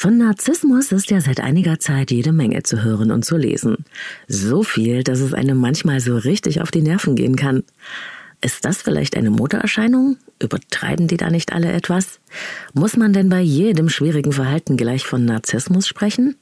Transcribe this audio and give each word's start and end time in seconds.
Von 0.00 0.16
Narzissmus 0.16 0.92
ist 0.92 1.10
ja 1.10 1.20
seit 1.20 1.40
einiger 1.40 1.78
Zeit 1.78 2.10
jede 2.10 2.32
Menge 2.32 2.62
zu 2.62 2.82
hören 2.82 3.10
und 3.10 3.22
zu 3.22 3.36
lesen. 3.36 3.84
So 4.28 4.62
viel, 4.62 5.04
dass 5.04 5.20
es 5.20 5.34
einem 5.34 5.58
manchmal 5.58 6.00
so 6.00 6.16
richtig 6.16 6.62
auf 6.62 6.70
die 6.70 6.80
Nerven 6.80 7.16
gehen 7.16 7.36
kann. 7.36 7.64
Ist 8.40 8.64
das 8.64 8.80
vielleicht 8.80 9.14
eine 9.14 9.28
Modeerscheinung? 9.28 10.16
Übertreiben 10.42 11.06
die 11.06 11.18
da 11.18 11.28
nicht 11.28 11.52
alle 11.52 11.70
etwas? 11.70 12.18
Muss 12.72 12.96
man 12.96 13.12
denn 13.12 13.28
bei 13.28 13.42
jedem 13.42 13.90
schwierigen 13.90 14.32
Verhalten 14.32 14.78
gleich 14.78 15.04
von 15.04 15.26
Narzissmus 15.26 15.86
sprechen? 15.86 16.34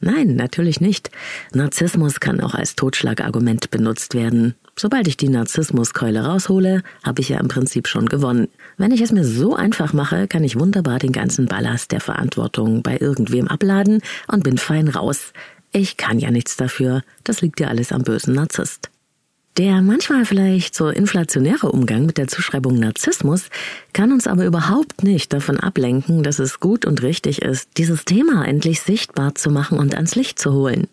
Nein, 0.00 0.34
natürlich 0.34 0.80
nicht. 0.80 1.10
Narzissmus 1.52 2.18
kann 2.18 2.40
auch 2.40 2.54
als 2.54 2.76
Totschlagargument 2.76 3.70
benutzt 3.70 4.14
werden. 4.14 4.54
Sobald 4.78 5.06
ich 5.06 5.18
die 5.18 5.28
Narzissmuskeule 5.28 6.24
raushole, 6.24 6.82
habe 7.04 7.20
ich 7.20 7.28
ja 7.28 7.38
im 7.38 7.48
Prinzip 7.48 7.88
schon 7.88 8.06
gewonnen. 8.06 8.48
Wenn 8.78 8.90
ich 8.90 9.02
es 9.02 9.12
mir 9.12 9.24
so 9.24 9.54
einfach 9.54 9.92
mache, 9.92 10.26
kann 10.26 10.44
ich 10.44 10.58
wunderbar 10.58 10.98
den 10.98 11.12
ganzen 11.12 11.46
Ballast 11.46 11.92
der 11.92 12.00
Verantwortung 12.00 12.82
bei 12.82 12.96
irgendwem 12.98 13.48
abladen 13.48 14.00
und 14.28 14.42
bin 14.42 14.56
fein 14.56 14.88
raus. 14.88 15.32
Ich 15.72 15.96
kann 15.96 16.18
ja 16.18 16.30
nichts 16.30 16.56
dafür, 16.56 17.02
das 17.24 17.42
liegt 17.42 17.60
ja 17.60 17.68
alles 17.68 17.92
am 17.92 18.02
bösen 18.02 18.34
Narzisst. 18.34 18.90
Der 19.58 19.82
manchmal 19.82 20.24
vielleicht 20.24 20.74
so 20.74 20.88
inflationäre 20.88 21.70
Umgang 21.70 22.06
mit 22.06 22.16
der 22.16 22.26
Zuschreibung 22.26 22.78
Narzissmus 22.78 23.50
kann 23.92 24.10
uns 24.10 24.26
aber 24.26 24.46
überhaupt 24.46 25.02
nicht 25.02 25.30
davon 25.34 25.60
ablenken, 25.60 26.22
dass 26.22 26.38
es 26.38 26.58
gut 26.58 26.86
und 26.86 27.02
richtig 27.02 27.42
ist, 27.42 27.68
dieses 27.76 28.06
Thema 28.06 28.46
endlich 28.46 28.80
sichtbar 28.80 29.34
zu 29.34 29.50
machen 29.50 29.78
und 29.78 29.94
ans 29.94 30.14
Licht 30.14 30.38
zu 30.38 30.54
holen. 30.54 30.88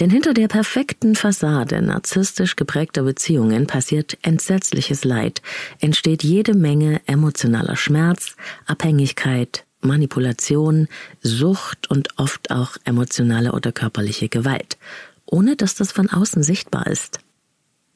Denn 0.00 0.08
hinter 0.08 0.32
der 0.32 0.48
perfekten 0.48 1.14
Fassade 1.14 1.82
narzisstisch 1.82 2.56
geprägter 2.56 3.02
Beziehungen 3.02 3.66
passiert 3.66 4.16
entsetzliches 4.22 5.04
Leid, 5.04 5.42
entsteht 5.78 6.22
jede 6.22 6.54
Menge 6.54 7.02
emotionaler 7.04 7.76
Schmerz, 7.76 8.34
Abhängigkeit, 8.64 9.66
Manipulation, 9.82 10.88
Sucht 11.20 11.90
und 11.90 12.18
oft 12.18 12.50
auch 12.50 12.78
emotionale 12.84 13.52
oder 13.52 13.72
körperliche 13.72 14.30
Gewalt, 14.30 14.78
ohne 15.26 15.54
dass 15.56 15.74
das 15.74 15.92
von 15.92 16.08
außen 16.08 16.42
sichtbar 16.42 16.86
ist. 16.86 17.20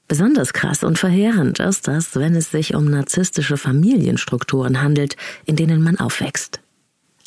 Besonders 0.07 0.53
krass 0.53 0.85
und 0.85 0.99
verheerend 0.99 1.59
ist 1.61 1.89
das, 1.89 2.17
wenn 2.17 2.37
es 2.37 2.51
sich 2.51 2.75
um 2.75 2.85
narzisstische 2.85 3.57
Familienstrukturen 3.57 4.83
handelt, 4.83 5.17
in 5.47 5.57
denen 5.57 5.83
man 5.83 5.99
aufwächst. 5.99 6.61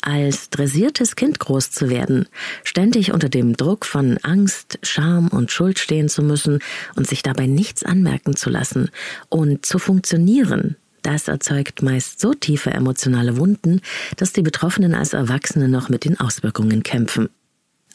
Als 0.00 0.50
dressiertes 0.50 1.16
Kind 1.16 1.40
groß 1.40 1.72
zu 1.72 1.90
werden, 1.90 2.28
ständig 2.62 3.12
unter 3.12 3.28
dem 3.28 3.56
Druck 3.56 3.84
von 3.84 4.18
Angst, 4.18 4.78
Scham 4.82 5.28
und 5.28 5.50
Schuld 5.50 5.78
stehen 5.78 6.08
zu 6.08 6.22
müssen 6.22 6.60
und 6.94 7.08
sich 7.08 7.22
dabei 7.22 7.46
nichts 7.46 7.82
anmerken 7.82 8.36
zu 8.36 8.48
lassen 8.48 8.90
und 9.28 9.66
zu 9.66 9.78
funktionieren, 9.78 10.76
das 11.02 11.28
erzeugt 11.28 11.82
meist 11.82 12.20
so 12.20 12.34
tiefe 12.34 12.70
emotionale 12.70 13.38
Wunden, 13.38 13.80
dass 14.16 14.32
die 14.32 14.42
Betroffenen 14.42 14.94
als 14.94 15.14
Erwachsene 15.14 15.68
noch 15.68 15.88
mit 15.88 16.04
den 16.04 16.20
Auswirkungen 16.20 16.82
kämpfen. 16.82 17.28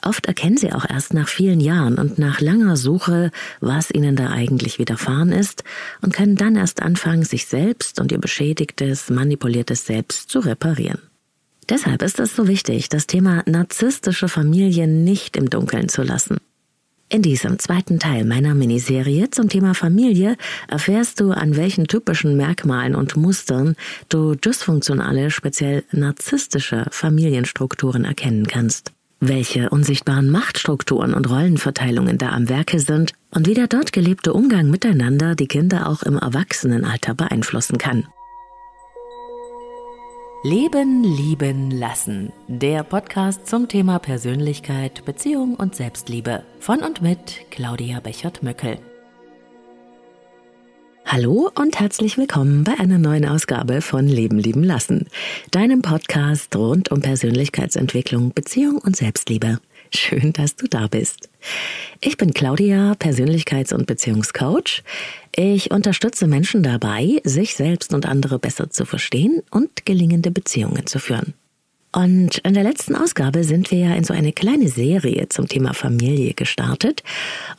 Oft 0.06 0.26
erkennen 0.26 0.58
sie 0.58 0.74
auch 0.74 0.90
erst 0.90 1.14
nach 1.14 1.30
vielen 1.30 1.62
Jahren 1.62 1.98
und 1.98 2.18
nach 2.18 2.42
langer 2.42 2.76
Suche, 2.76 3.32
was 3.62 3.90
ihnen 3.90 4.18
da 4.18 4.32
eigentlich 4.32 4.78
widerfahren 4.78 5.32
ist 5.32 5.64
und 6.02 6.14
können 6.14 6.36
dann 6.36 6.58
erst 6.58 6.82
anfangen, 6.82 7.24
sich 7.24 7.46
selbst 7.46 8.02
und 8.02 8.12
ihr 8.12 8.20
beschädigtes, 8.20 9.10
manipuliertes 9.10 9.86
Selbst 9.86 10.30
zu 10.30 10.40
reparieren. 10.40 11.00
Deshalb 11.70 12.02
ist 12.02 12.20
es 12.20 12.36
so 12.36 12.48
wichtig, 12.48 12.90
das 12.90 13.08
Thema 13.08 13.44
narzisstische 13.46 14.28
Familien 14.28 15.04
nicht 15.04 15.38
im 15.38 15.50
Dunkeln 15.50 15.90
zu 15.90 16.04
lassen. 16.04 16.38
In 17.10 17.22
diesem 17.22 17.60
zweiten 17.60 18.00
Teil 18.00 18.26
meiner 18.26 18.56
Miniserie 18.56 19.30
zum 19.30 19.50
Thema 19.50 19.76
Familie 19.76 20.36
erfährst 20.68 21.20
du, 21.20 21.32
an 21.32 21.56
welchen 21.56 21.86
typischen 21.86 22.36
Merkmalen 22.36 22.96
und 22.96 23.16
Mustern 23.16 23.76
du 24.10 24.34
dysfunktionale, 24.34 25.30
speziell 25.30 25.84
narzisstische 25.92 26.88
Familienstrukturen 26.90 28.04
erkennen 28.04 28.48
kannst 28.48 28.92
welche 29.28 29.70
unsichtbaren 29.70 30.30
Machtstrukturen 30.30 31.14
und 31.14 31.30
Rollenverteilungen 31.30 32.18
da 32.18 32.30
am 32.30 32.50
Werke 32.50 32.80
sind 32.80 33.14
und 33.32 33.48
wie 33.48 33.54
der 33.54 33.68
dort 33.68 33.94
gelebte 33.94 34.34
Umgang 34.34 34.70
miteinander 34.70 35.36
die 35.36 35.48
Kinder 35.48 35.88
auch 35.88 36.04
im 36.04 36.18
Erwachsenenalter 36.18 37.14
beeinflussen 37.14 37.78
kann. 37.78 38.06
Leben, 40.46 41.06
lieben, 41.06 41.72
lassen. 41.72 42.34
Der 42.50 42.84
Podcast 42.84 43.48
zum 43.48 43.70
Thema 43.70 43.98
Persönlichkeit, 43.98 45.06
Beziehung 45.06 45.56
und 45.56 45.74
Selbstliebe. 45.74 46.44
Von 46.60 46.82
und 46.82 47.02
mit 47.02 47.50
Claudia 47.50 48.02
Bechert-Möckel. 48.02 48.78
Hallo 51.06 51.50
und 51.56 51.80
herzlich 51.80 52.18
willkommen 52.18 52.66
bei 52.66 52.78
einer 52.78 52.98
neuen 52.98 53.26
Ausgabe 53.26 53.80
von 53.80 54.06
Leben 54.06 54.38
lieben 54.38 54.66
lassen, 54.66 55.08
deinem 55.52 55.82
Podcast 55.82 56.54
rund 56.58 56.92
um 56.92 57.00
Persönlichkeitsentwicklung, 57.00 58.34
Beziehung 58.34 58.80
und 58.80 58.98
Selbstliebe. 58.98 59.60
Schön, 59.96 60.34
dass 60.34 60.56
du 60.56 60.68
da 60.68 60.88
bist. 60.88 61.30
Ich 62.02 62.18
bin 62.18 62.34
Claudia, 62.34 62.94
Persönlichkeits- 62.94 63.74
und 63.74 63.86
Beziehungscoach. 63.86 64.84
Ich 65.36 65.72
unterstütze 65.72 66.26
Menschen 66.26 66.64
dabei, 66.64 67.22
sich 67.24 67.54
selbst 67.56 67.94
und 67.94 68.08
andere 68.08 68.40
besser 68.40 68.72
zu 68.72 68.86
verstehen 68.86 69.44
und 69.52 69.86
gelingende 69.86 70.32
Beziehungen 70.32 70.88
zu 70.88 70.98
führen. 70.98 71.36
Und 71.96 72.40
in 72.40 72.56
der 72.56 72.64
letzten 72.64 72.96
Ausgabe 72.96 73.44
sind 73.44 73.70
wir 73.70 73.78
ja 73.78 73.94
in 73.94 74.04
so 74.04 74.16
eine 74.16 74.34
kleine 74.34 74.68
Serie 74.68 75.30
zum 75.30 75.48
Thema 75.48 75.76
Familie 75.76 76.34
gestartet 76.34 77.04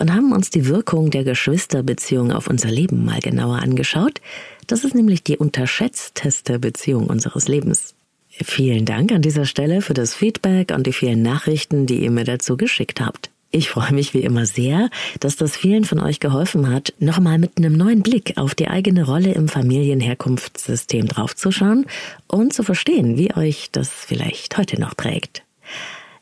und 0.01 0.13
haben 0.13 0.33
uns 0.33 0.51
die 0.51 0.67
Wirkung 0.67 1.11
der 1.11 1.23
Geschwisterbeziehung 1.23 2.33
auf 2.33 2.49
unser 2.49 2.69
Leben 2.69 3.05
mal 3.05 3.21
genauer 3.21 3.59
angeschaut. 3.59 4.21
Das 4.67 4.83
ist 4.83 4.97
nämlich 4.97 5.23
die 5.23 5.37
unterschätzteste 5.37 6.59
Beziehung 6.59 7.07
unseres 7.07 7.47
Lebens. 7.47 7.94
Vielen 8.43 8.85
Dank 8.85 9.13
an 9.13 9.23
dieser 9.23 9.45
Stelle 9.45 9.81
für 9.81 9.95
das 9.95 10.15
Feedback 10.15 10.73
und 10.73 10.87
die 10.87 10.93
vielen 10.93 11.23
Nachrichten, 11.23 11.87
die 11.87 12.03
ihr 12.03 12.11
mir 12.11 12.25
dazu 12.25 12.57
geschickt 12.57 13.01
habt. 13.01 13.31
Ich 13.53 13.71
freue 13.71 13.93
mich 13.93 14.13
wie 14.15 14.23
immer 14.23 14.47
sehr, 14.47 14.91
dass 15.21 15.37
das 15.37 15.57
vielen 15.57 15.85
von 15.85 16.01
euch 16.01 16.19
geholfen 16.19 16.69
hat, 16.69 16.93
nochmal 16.99 17.39
mit 17.39 17.57
einem 17.57 17.75
neuen 17.75 18.03
Blick 18.03 18.37
auf 18.37 18.57
die 18.57 18.67
eigene 18.67 19.05
Rolle 19.05 19.33
im 19.33 19.47
Familienherkunftssystem 19.47 21.07
draufzuschauen 21.07 21.87
und 22.27 22.53
zu 22.53 22.65
verstehen, 22.65 23.17
wie 23.17 23.33
euch 23.37 23.69
das 23.71 23.91
vielleicht 23.91 24.59
heute 24.59 24.81
noch 24.81 24.97
prägt. 24.97 25.45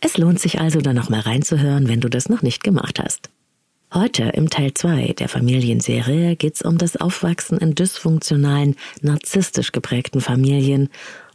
Es 0.03 0.19
lohnt 0.19 0.41
sich 0.41 0.61
also, 0.61 0.83
da 0.83 0.93
nochmal 0.93 1.21
reinzuhören, 1.21 1.89
wenn 1.89 2.03
du 2.03 2.11
das 2.11 2.29
noch 2.29 2.43
nicht 2.43 2.63
gemacht 2.63 3.01
hast. 3.03 3.31
Heute 3.95 4.25
im 4.25 4.51
Teil 4.51 4.75
2 4.75 5.15
der 5.19 5.29
Familienserie 5.31 6.37
geht's 6.37 6.61
um 6.61 6.77
das 6.77 6.99
Aufwachsen 6.99 7.57
in 7.57 7.75
dysfunktionalen, 7.75 8.77
narzisstisch 9.01 9.73
geprägten 9.73 10.21
Familien 10.21 10.91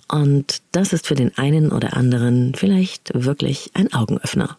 und 0.08 0.62
das 0.72 0.94
ist 0.94 1.08
für 1.08 1.16
den 1.16 1.38
einen 1.38 1.72
oder 1.72 1.96
anderen 1.96 2.54
vielleicht 2.56 3.12
wirklich 3.14 3.72
ein 3.74 3.94
Augenöffner. 3.94 4.58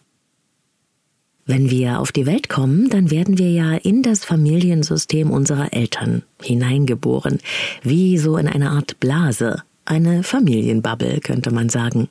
Wenn 1.45 1.71
wir 1.71 1.99
auf 1.99 2.11
die 2.11 2.27
Welt 2.27 2.47
kommen, 2.47 2.89
dann 2.89 3.09
werden 3.09 3.39
wir 3.39 3.49
ja 3.49 3.73
in 3.73 4.03
das 4.03 4.23
Familiensystem 4.23 5.31
unserer 5.31 5.73
Eltern 5.73 6.21
hineingeboren, 6.43 7.39
wie 7.81 8.19
so 8.19 8.37
in 8.37 8.47
eine 8.47 8.69
Art 8.69 8.99
Blase, 8.99 9.63
eine 9.83 10.21
Familienbubble 10.21 11.21
könnte 11.21 11.49
man 11.49 11.69
sagen. 11.69 12.07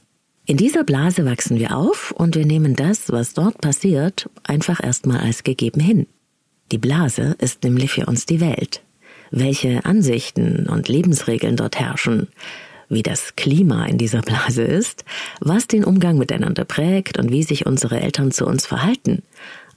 In 0.46 0.56
dieser 0.56 0.82
Blase 0.82 1.24
wachsen 1.24 1.60
wir 1.60 1.76
auf 1.76 2.10
und 2.10 2.34
wir 2.34 2.46
nehmen 2.46 2.74
das, 2.74 3.12
was 3.12 3.34
dort 3.34 3.60
passiert, 3.60 4.28
einfach 4.42 4.82
erstmal 4.82 5.20
als 5.20 5.44
gegeben 5.44 5.80
hin. 5.80 6.06
Die 6.72 6.78
Blase 6.78 7.36
ist 7.38 7.62
nämlich 7.62 7.92
für 7.92 8.06
uns 8.06 8.26
die 8.26 8.40
Welt. 8.40 8.82
Welche 9.30 9.84
Ansichten 9.84 10.66
und 10.66 10.88
Lebensregeln 10.88 11.54
dort 11.54 11.78
herrschen, 11.78 12.26
wie 12.88 13.02
das 13.02 13.36
Klima 13.36 13.86
in 13.86 13.98
dieser 13.98 14.22
Blase 14.22 14.62
ist, 14.62 15.04
was 15.40 15.66
den 15.66 15.84
Umgang 15.84 16.18
miteinander 16.18 16.64
prägt 16.64 17.18
und 17.18 17.30
wie 17.30 17.42
sich 17.42 17.66
unsere 17.66 18.00
Eltern 18.00 18.30
zu 18.30 18.46
uns 18.46 18.66
verhalten, 18.66 19.22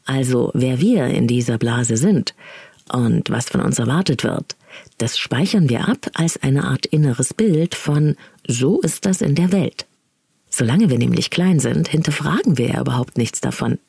also 0.05 0.51
wer 0.53 0.79
wir 0.81 1.07
in 1.07 1.27
dieser 1.27 1.57
Blase 1.57 1.97
sind 1.97 2.33
und 2.91 3.29
was 3.29 3.49
von 3.49 3.61
uns 3.61 3.79
erwartet 3.79 4.23
wird, 4.23 4.55
das 4.97 5.17
speichern 5.17 5.69
wir 5.69 5.87
ab 5.87 6.09
als 6.13 6.41
eine 6.41 6.65
Art 6.65 6.85
inneres 6.85 7.33
Bild 7.33 7.75
von 7.75 8.15
so 8.47 8.81
ist 8.81 9.05
das 9.05 9.21
in 9.21 9.35
der 9.35 9.51
Welt. 9.51 9.85
Solange 10.49 10.89
wir 10.89 10.97
nämlich 10.97 11.29
klein 11.29 11.59
sind, 11.59 11.87
hinterfragen 11.87 12.57
wir 12.57 12.69
ja 12.69 12.81
überhaupt 12.81 13.17
nichts 13.17 13.39
davon. 13.39 13.79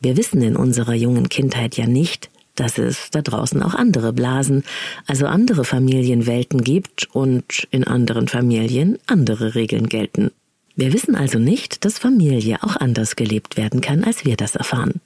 Wir 0.00 0.16
wissen 0.16 0.42
in 0.42 0.56
unserer 0.56 0.94
jungen 0.94 1.28
Kindheit 1.28 1.76
ja 1.76 1.86
nicht, 1.86 2.30
dass 2.60 2.76
es 2.76 3.10
da 3.10 3.22
draußen 3.22 3.62
auch 3.62 3.74
andere 3.74 4.12
Blasen, 4.12 4.64
also 5.06 5.26
andere 5.26 5.64
Familienwelten 5.64 6.62
gibt 6.62 7.08
und 7.14 7.66
in 7.70 7.84
anderen 7.84 8.28
Familien 8.28 8.98
andere 9.06 9.54
Regeln 9.54 9.88
gelten. 9.88 10.30
Wir 10.76 10.92
wissen 10.92 11.14
also 11.14 11.38
nicht, 11.38 11.86
dass 11.86 11.98
Familie 11.98 12.62
auch 12.62 12.76
anders 12.76 13.16
gelebt 13.16 13.56
werden 13.56 13.80
kann, 13.80 14.04
als 14.04 14.26
wir 14.26 14.36
das 14.36 14.56
erfahren. 14.56 15.00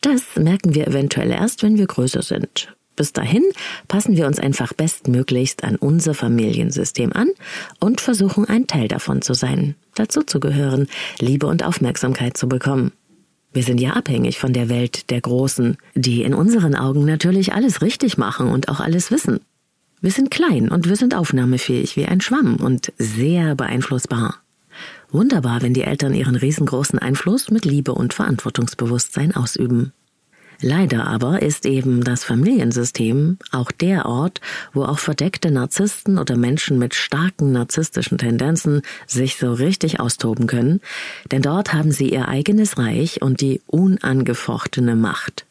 Das 0.00 0.22
merken 0.36 0.74
wir 0.74 0.88
eventuell 0.88 1.30
erst, 1.30 1.62
wenn 1.62 1.78
wir 1.78 1.86
größer 1.86 2.22
sind. 2.22 2.74
Bis 2.96 3.12
dahin 3.12 3.44
passen 3.86 4.16
wir 4.16 4.26
uns 4.26 4.40
einfach 4.40 4.72
bestmöglichst 4.72 5.62
an 5.64 5.76
unser 5.76 6.14
Familiensystem 6.14 7.12
an 7.12 7.30
und 7.78 8.00
versuchen 8.00 8.44
ein 8.44 8.66
Teil 8.66 8.88
davon 8.88 9.22
zu 9.22 9.34
sein, 9.34 9.76
dazu 9.94 10.22
zu 10.24 10.40
gehören, 10.40 10.88
Liebe 11.20 11.46
und 11.46 11.64
Aufmerksamkeit 11.64 12.36
zu 12.36 12.48
bekommen. 12.48 12.92
Wir 13.52 13.62
sind 13.62 13.80
ja 13.80 13.92
abhängig 13.92 14.38
von 14.38 14.52
der 14.52 14.68
Welt 14.68 15.10
der 15.10 15.20
Großen, 15.20 15.76
die 15.94 16.22
in 16.22 16.34
unseren 16.34 16.74
Augen 16.74 17.04
natürlich 17.04 17.52
alles 17.52 17.82
richtig 17.82 18.16
machen 18.16 18.48
und 18.48 18.68
auch 18.68 18.80
alles 18.80 19.10
wissen. 19.10 19.40
Wir 20.00 20.10
sind 20.10 20.30
klein 20.30 20.70
und 20.70 20.88
wir 20.88 20.96
sind 20.96 21.14
aufnahmefähig 21.14 21.96
wie 21.96 22.06
ein 22.06 22.20
Schwamm 22.20 22.56
und 22.56 22.92
sehr 22.98 23.54
beeinflussbar. 23.54 24.36
Wunderbar, 25.10 25.60
wenn 25.60 25.74
die 25.74 25.82
Eltern 25.82 26.14
ihren 26.14 26.34
riesengroßen 26.34 26.98
Einfluss 26.98 27.50
mit 27.50 27.66
Liebe 27.66 27.92
und 27.92 28.14
Verantwortungsbewusstsein 28.14 29.36
ausüben. 29.36 29.92
Leider 30.64 31.08
aber 31.08 31.42
ist 31.42 31.66
eben 31.66 32.04
das 32.04 32.22
Familiensystem 32.22 33.36
auch 33.50 33.72
der 33.72 34.06
Ort, 34.06 34.40
wo 34.72 34.84
auch 34.84 35.00
verdeckte 35.00 35.50
Narzissten 35.50 36.18
oder 36.18 36.36
Menschen 36.36 36.78
mit 36.78 36.94
starken 36.94 37.50
narzisstischen 37.50 38.16
Tendenzen 38.16 38.82
sich 39.08 39.36
so 39.38 39.52
richtig 39.52 39.98
austoben 39.98 40.46
können, 40.46 40.80
denn 41.32 41.42
dort 41.42 41.74
haben 41.74 41.90
sie 41.90 42.10
ihr 42.10 42.28
eigenes 42.28 42.78
Reich 42.78 43.20
und 43.22 43.40
die 43.40 43.60
unangefochtene 43.66 44.94
Macht. 44.94 45.46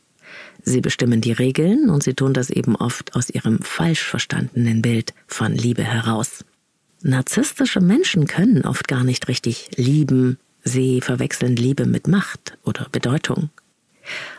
Sie 0.64 0.80
bestimmen 0.80 1.20
die 1.20 1.34
Regeln 1.34 1.90
und 1.90 2.04
sie 2.04 2.14
tun 2.14 2.34
das 2.34 2.50
eben 2.50 2.78
oft 2.78 3.14
aus 3.14 3.30
ihrem 3.30 3.60
falsch 3.60 4.04
verstandenen 4.04 4.82
Bild 4.82 5.14
von 5.28 5.54
Liebe 5.54 5.84
heraus. 5.84 6.46
Narzisstische 7.02 7.82
Menschen 7.82 8.28
können 8.28 8.64
oft 8.64 8.88
gar 8.88 9.04
nicht 9.04 9.28
richtig 9.28 9.72
lieben, 9.76 10.38
sie 10.64 11.02
verwechseln 11.02 11.58
Liebe 11.58 11.86
mit 11.86 12.08
Macht 12.08 12.58
oder 12.64 12.88
Bedeutung. 12.94 13.50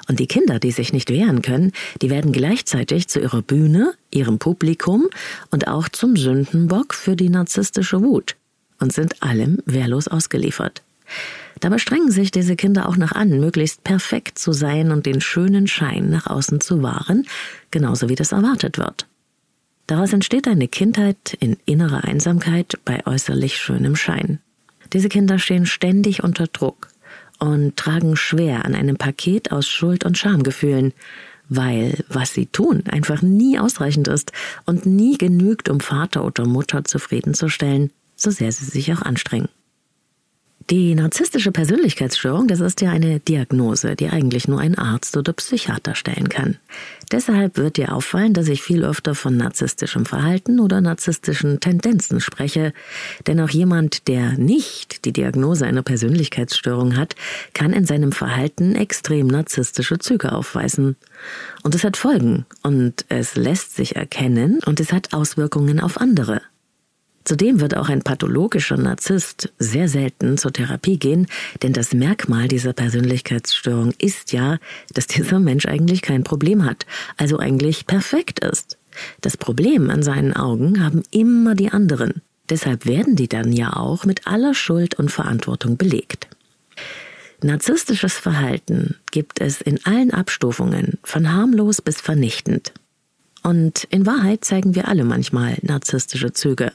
Und 0.09 0.21
die 0.21 0.27
Kinder, 0.27 0.59
die 0.59 0.73
sich 0.73 0.93
nicht 0.93 1.11
wehren 1.11 1.43
können, 1.43 1.73
die 2.01 2.11
werden 2.11 2.33
gleichzeitig 2.33 3.09
zu 3.09 3.21
ihrer 3.21 3.43
Bühne, 3.43 3.95
ihrem 4.11 4.39
Publikum 4.39 5.09
und 5.51 5.69
auch 5.69 5.89
zum 5.89 6.17
Sündenbock 6.17 6.95
für 6.95 7.17
die 7.17 7.29
narzisstische 7.29 8.03
Wut 8.03 8.37
und 8.81 8.93
sind 8.93 9.23
allem 9.23 9.59
wehrlos 9.65 10.09
ausgeliefert. 10.09 10.83
Dabei 11.61 11.79
strengen 11.79 12.11
sich 12.11 12.31
diese 12.31 12.57
Kinder 12.57 12.89
auch 12.89 12.97
noch 12.97 13.13
an, 13.13 13.39
möglichst 13.39 13.85
perfekt 13.85 14.39
zu 14.39 14.53
sein 14.53 14.91
und 14.91 15.07
den 15.07 15.21
schönen 15.21 15.69
Schein 15.69 16.11
nach 16.11 16.27
außen 16.27 16.61
zu 16.61 16.83
wahren, 16.83 17.27
genauso 17.71 18.09
wie 18.09 18.17
das 18.17 18.33
erwartet 18.33 18.79
wird. 18.79 19.07
Daraus 19.87 20.13
entsteht 20.13 20.49
eine 20.49 20.69
Kindheit 20.69 21.37
in 21.39 21.57
innerer 21.65 22.05
Einsamkeit 22.05 22.79
bei 22.85 23.07
äußerlich 23.07 23.59
schönem 23.59 23.95
Schein. 23.95 24.41
Diese 24.93 25.09
Kinder 25.09 25.39
stehen 25.39 25.67
ständig 25.67 26.23
unter 26.25 26.47
Druck 26.47 26.89
und 27.43 27.77
tragen 27.77 28.15
schwer 28.15 28.65
an 28.65 28.77
einem 28.77 28.97
Paket 28.97 29.51
aus 29.51 29.69
Schuld 29.69 30.05
und 30.05 30.17
Schamgefühlen, 30.17 30.93
weil 31.49 32.05
was 32.09 32.33
sie 32.33 32.47
tun 32.47 32.85
einfach 32.89 33.21
nie 33.21 33.59
ausreichend 33.59 34.07
ist 34.07 34.31
und 34.65 34.87
nie 34.87 35.19
genügt, 35.19 35.69
um 35.69 35.81
Vater 35.81 36.25
oder 36.25 36.47
Mutter 36.47 36.85
zufriedenzustellen, 36.85 37.91
so 38.15 38.31
sehr 38.31 38.53
sie 38.53 38.67
sich 38.67 38.93
auch 38.93 39.03
anstrengen. 39.03 39.49
Die 40.73 40.95
narzisstische 40.95 41.53
Persönlichkeitsstörung, 41.53 42.49
das 42.49 42.61
ist 42.61 42.81
ja 42.81 42.89
eine 42.89 43.21
Diagnose, 43.21 43.95
die 43.95 44.09
eigentlich 44.09 44.49
nur 44.49 44.59
ein 44.59 44.79
Arzt 44.79 45.15
oder 45.19 45.35
Psychiater 45.35 45.95
stellen 45.95 46.31
kann. 46.31 46.57
Deshalb 47.11 47.59
wird 47.59 47.77
dir 47.77 47.93
auffallen, 47.93 48.33
dass 48.33 48.49
ich 48.49 48.63
viel 48.63 48.83
öfter 48.83 49.15
von 49.15 49.37
narzisstischem 49.37 50.07
Verhalten 50.07 50.61
oder 50.61 50.81
narzisstischen 50.81 51.61
Tendenzen 51.61 52.23
spreche. 52.23 52.73
Denn 53.27 53.39
auch 53.41 53.51
jemand, 53.51 54.09
der 54.09 54.33
nicht 54.39 55.05
die 55.05 55.13
Diagnose 55.13 55.67
einer 55.67 55.83
Persönlichkeitsstörung 55.83 56.97
hat, 56.97 57.17
kann 57.53 57.75
in 57.75 57.85
seinem 57.85 58.13
Verhalten 58.13 58.75
extrem 58.75 59.27
narzisstische 59.27 59.99
Züge 59.99 60.33
aufweisen. 60.33 60.97
Und 61.63 61.75
es 61.75 61.85
hat 61.85 61.99
Folgen 61.99 62.47
und 62.63 63.05
es 63.11 63.37
lässt 63.37 63.77
sich 63.77 63.97
erkennen 63.97 64.61
und 64.65 64.81
es 64.81 64.91
hat 64.91 65.13
Auswirkungen 65.13 65.81
auf 65.81 65.99
andere. 65.99 66.41
Zudem 67.25 67.61
wird 67.61 67.77
auch 67.77 67.89
ein 67.89 68.03
pathologischer 68.03 68.77
Narzisst 68.77 69.53
sehr 69.59 69.89
selten 69.89 70.39
zur 70.39 70.53
Therapie 70.53 70.99
gehen, 70.99 71.27
denn 71.63 71.73
das 71.73 71.95
Merkmal 71.95 72.49
dieser 72.49 72.73
Persönlichkeitsstörung 72.73 73.93
ist 73.99 74.33
ja, 74.33 74.59
dass 74.93 75.07
dieser 75.07 75.39
Mensch 75.39 75.67
eigentlich 75.67 76.03
kein 76.03 76.25
Problem 76.25 76.65
hat, 76.65 76.87
also 77.17 77.39
eigentlich 77.39 77.87
perfekt 77.87 78.41
ist. 78.41 78.79
Das 79.21 79.37
Problem 79.37 79.91
an 79.91 80.03
seinen 80.03 80.35
Augen 80.35 80.85
haben 80.85 81.03
immer 81.11 81.55
die 81.55 81.71
anderen. 81.71 82.23
Deshalb 82.51 82.87
werden 82.87 83.17
die 83.17 83.29
dann 83.29 83.53
ja 83.53 83.77
auch 83.77 84.05
mit 84.05 84.27
aller 84.27 84.55
Schuld 84.55 84.97
und 84.99 85.11
Verantwortung 85.11 85.77
belegt. 85.77 86.29
Narzisstisches 87.43 88.15
Verhalten 88.15 88.97
gibt 89.11 89.41
es 89.41 89.61
in 89.61 89.85
allen 89.85 90.13
Abstufungen, 90.13 90.99
von 91.03 91.33
harmlos 91.33 91.83
bis 91.83 92.01
vernichtend. 92.01 92.73
Und 93.43 93.85
in 93.91 94.07
Wahrheit 94.07 94.45
zeigen 94.45 94.75
wir 94.75 94.89
alle 94.89 95.05
manchmal 95.05 95.59
narzisstische 95.63 96.33
Züge. 96.33 96.73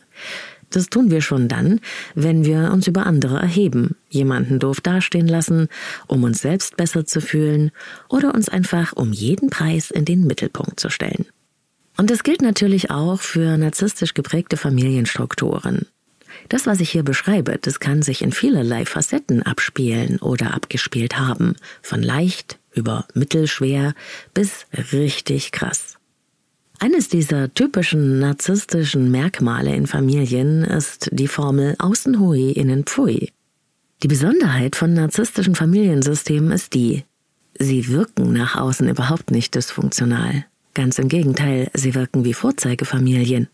Das 0.70 0.88
tun 0.88 1.10
wir 1.10 1.22
schon 1.22 1.48
dann, 1.48 1.80
wenn 2.14 2.44
wir 2.44 2.72
uns 2.74 2.88
über 2.88 3.06
andere 3.06 3.40
erheben, 3.40 3.96
jemanden 4.10 4.60
doof 4.60 4.82
dastehen 4.82 5.28
lassen, 5.28 5.70
um 6.08 6.24
uns 6.24 6.42
selbst 6.42 6.76
besser 6.76 7.06
zu 7.06 7.22
fühlen 7.22 7.72
oder 8.10 8.34
uns 8.36 8.50
einfach 8.50 8.94
um 8.94 9.14
jeden 9.14 9.50
Preis 9.50 9.92
in 9.92 10.04
den 10.04 10.28
Mittelpunkt 10.28 10.80
zu 10.80 10.90
stellen. 10.90 11.26
Und 11.96 12.12
das 12.12 12.24
gilt 12.24 12.42
natürlich 12.42 12.92
auch 12.92 13.22
für 13.22 13.58
narzisstisch 13.58 14.14
geprägte 14.14 14.58
Familienstrukturen. 14.58 15.88
Das, 16.50 16.68
was 16.68 16.82
ich 16.82 16.92
hier 16.92 17.04
beschreibe, 17.04 17.58
das 17.60 17.80
kann 17.80 18.02
sich 18.02 18.22
in 18.22 18.32
vielerlei 18.32 18.86
Facetten 18.86 19.44
abspielen 19.44 20.20
oder 20.20 20.54
abgespielt 20.54 21.18
haben, 21.18 21.56
von 21.82 22.04
leicht 22.04 22.60
über 22.74 23.08
mittelschwer 23.14 23.96
bis 24.34 24.68
richtig 24.92 25.52
krass. 25.52 25.97
Eines 26.80 27.10
dieser 27.10 27.52
typischen 27.56 28.20
narzisstischen 28.20 29.10
Merkmale 29.10 29.76
in 29.76 29.88
Familien 29.88 30.64
ist 30.64 31.10
die 31.12 31.28
Formel 31.28 31.76
außen 31.80 32.20
hui, 32.20 32.52
innen 32.52 32.84
pfui. 32.84 33.32
Die 34.04 34.08
Besonderheit 34.08 34.76
von 34.76 34.94
narzisstischen 34.94 35.56
Familiensystemen 35.56 36.52
ist 36.52 36.76
die, 36.76 37.04
sie 37.58 37.88
wirken 37.88 38.32
nach 38.32 38.56
außen 38.56 38.88
überhaupt 38.88 39.32
nicht 39.32 39.56
dysfunktional. 39.56 40.46
Ganz 40.76 41.00
im 41.00 41.08
Gegenteil, 41.08 41.72
sie 41.74 41.96
wirken 41.96 42.24
wie 42.26 42.36
Vorzeigefamilien. 42.36 43.48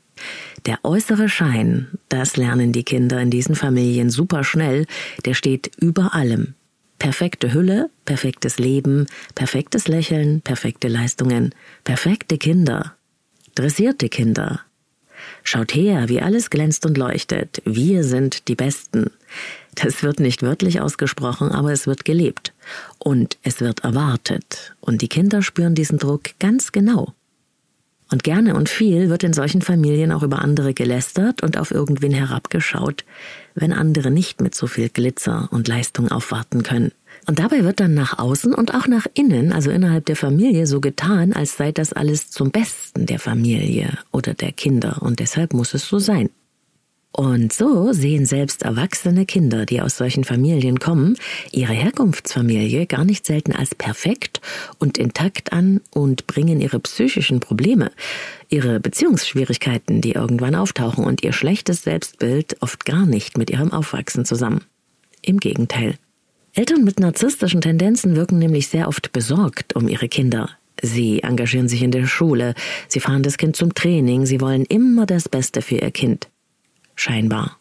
Der 0.66 0.80
äußere 0.84 1.30
Schein, 1.30 1.88
das 2.10 2.36
lernen 2.36 2.74
die 2.74 2.84
Kinder 2.84 3.22
in 3.22 3.30
diesen 3.30 3.56
Familien 3.56 4.10
super 4.10 4.44
schnell, 4.44 4.86
der 5.24 5.34
steht 5.34 5.72
über 5.80 6.14
allem. 6.14 6.56
Perfekte 7.00 7.54
Hülle, 7.54 7.90
perfektes 8.04 8.60
Leben, 8.60 9.08
perfektes 9.34 9.88
Lächeln, 9.88 10.42
perfekte 10.42 10.90
Leistungen, 10.90 11.56
perfekte 11.86 12.38
Kinder, 12.38 12.98
Dressierte 13.56 14.10
Kinder. 14.10 14.62
Schaut 15.44 15.76
her, 15.76 16.10
wie 16.10 16.22
alles 16.22 16.50
glänzt 16.50 16.88
und 16.88 16.98
leuchtet. 16.98 17.62
Wir 17.66 18.04
sind 18.04 18.48
die 18.48 18.56
Besten. 18.56 19.12
Das 19.76 20.02
wird 20.02 20.20
nicht 20.20 20.42
wörtlich 20.42 20.82
ausgesprochen, 20.82 21.52
aber 21.52 21.72
es 21.72 21.86
wird 21.86 22.04
gelebt. 22.04 22.54
Und 22.98 23.38
es 23.44 23.62
wird 23.62 23.84
erwartet. 23.84 24.74
Und 24.82 25.02
die 25.02 25.08
Kinder 25.08 25.44
spüren 25.44 25.76
diesen 25.76 26.00
Druck 26.00 26.32
ganz 26.40 26.72
genau. 26.72 27.14
Und 28.12 28.24
gerne 28.24 28.56
und 28.56 28.70
viel 28.70 29.10
wird 29.10 29.24
in 29.24 29.34
solchen 29.34 29.62
Familien 29.62 30.12
auch 30.12 30.24
über 30.24 30.42
andere 30.42 30.74
gelästert 30.74 31.44
und 31.44 31.58
auf 31.58 31.72
irgendwen 31.72 32.12
herabgeschaut, 32.12 33.06
wenn 33.54 33.74
andere 33.74 34.10
nicht 34.10 34.42
mit 34.42 34.56
so 34.56 34.66
viel 34.66 34.90
Glitzer 34.90 35.48
und 35.52 35.68
Leistung 35.68 36.12
aufwarten 36.12 36.64
können. 36.64 36.92
Und 37.26 37.40
dabei 37.40 37.64
wird 37.64 37.80
dann 37.80 37.94
nach 37.94 38.20
außen 38.20 38.54
und 38.54 38.74
auch 38.74 38.88
nach 38.88 39.08
innen, 39.14 39.54
also 39.54 39.72
innerhalb 39.72 40.06
der 40.06 40.16
Familie, 40.16 40.68
so 40.68 40.82
getan, 40.82 41.34
als 41.34 41.58
sei 41.58 41.72
das 41.72 41.94
alles 41.94 42.30
zum 42.30 42.52
Besten 42.52 43.06
der 43.06 43.20
Familie 43.20 43.98
oder 44.12 44.34
der 44.34 44.52
Kinder 44.52 45.02
und 45.02 45.20
deshalb 45.20 45.54
muss 45.54 45.74
es 45.74 45.88
so 45.88 46.00
sein. 46.00 46.30
Und 47.16 47.54
so 47.54 47.94
sehen 47.94 48.26
selbst 48.26 48.64
erwachsene 48.64 49.28
Kinder, 49.28 49.68
die 49.68 49.82
aus 49.82 49.98
solchen 49.98 50.24
Familien 50.24 50.80
kommen, 50.80 51.16
ihre 51.52 51.74
Herkunftsfamilie 51.74 52.88
gar 52.88 53.06
nicht 53.06 53.28
selten 53.28 53.52
als 53.54 53.76
perfekt 53.76 54.42
und 54.80 54.98
intakt 54.98 55.54
an 55.54 55.80
und 55.92 56.26
bringen 56.26 56.60
ihre 56.60 56.80
psychischen 56.80 57.40
Probleme, 57.40 57.92
ihre 58.50 58.80
Beziehungsschwierigkeiten, 58.80 60.02
die 60.02 60.14
irgendwann 60.14 60.56
auftauchen 60.56 61.06
und 61.06 61.24
ihr 61.24 61.34
schlechtes 61.34 61.84
Selbstbild 61.84 62.58
oft 62.62 62.84
gar 62.84 63.06
nicht 63.06 63.38
mit 63.38 63.52
ihrem 63.52 63.72
Aufwachsen 63.72 64.26
zusammen. 64.26 64.62
Im 65.22 65.40
Gegenteil. 65.40 66.00
Eltern 66.56 66.84
mit 66.84 67.00
narzisstischen 67.00 67.62
Tendenzen 67.62 68.16
wirken 68.16 68.38
nämlich 68.38 68.68
sehr 68.68 68.88
oft 68.88 69.12
besorgt 69.12 69.76
um 69.76 69.88
ihre 69.88 70.08
Kinder. 70.08 70.52
Sie 70.82 71.24
engagieren 71.24 71.68
sich 71.68 71.82
in 71.82 71.90
der 71.90 72.06
Schule, 72.06 72.54
sie 72.88 73.00
fahren 73.00 73.24
das 73.24 73.38
Kind 73.38 73.56
zum 73.56 73.74
Training, 73.74 74.28
sie 74.28 74.40
wollen 74.40 74.66
immer 74.66 75.08
das 75.08 75.30
Beste 75.30 75.64
für 75.64 75.78
ihr 75.78 75.90
Kind. 75.90 76.28
Scheinbar. 76.96 77.58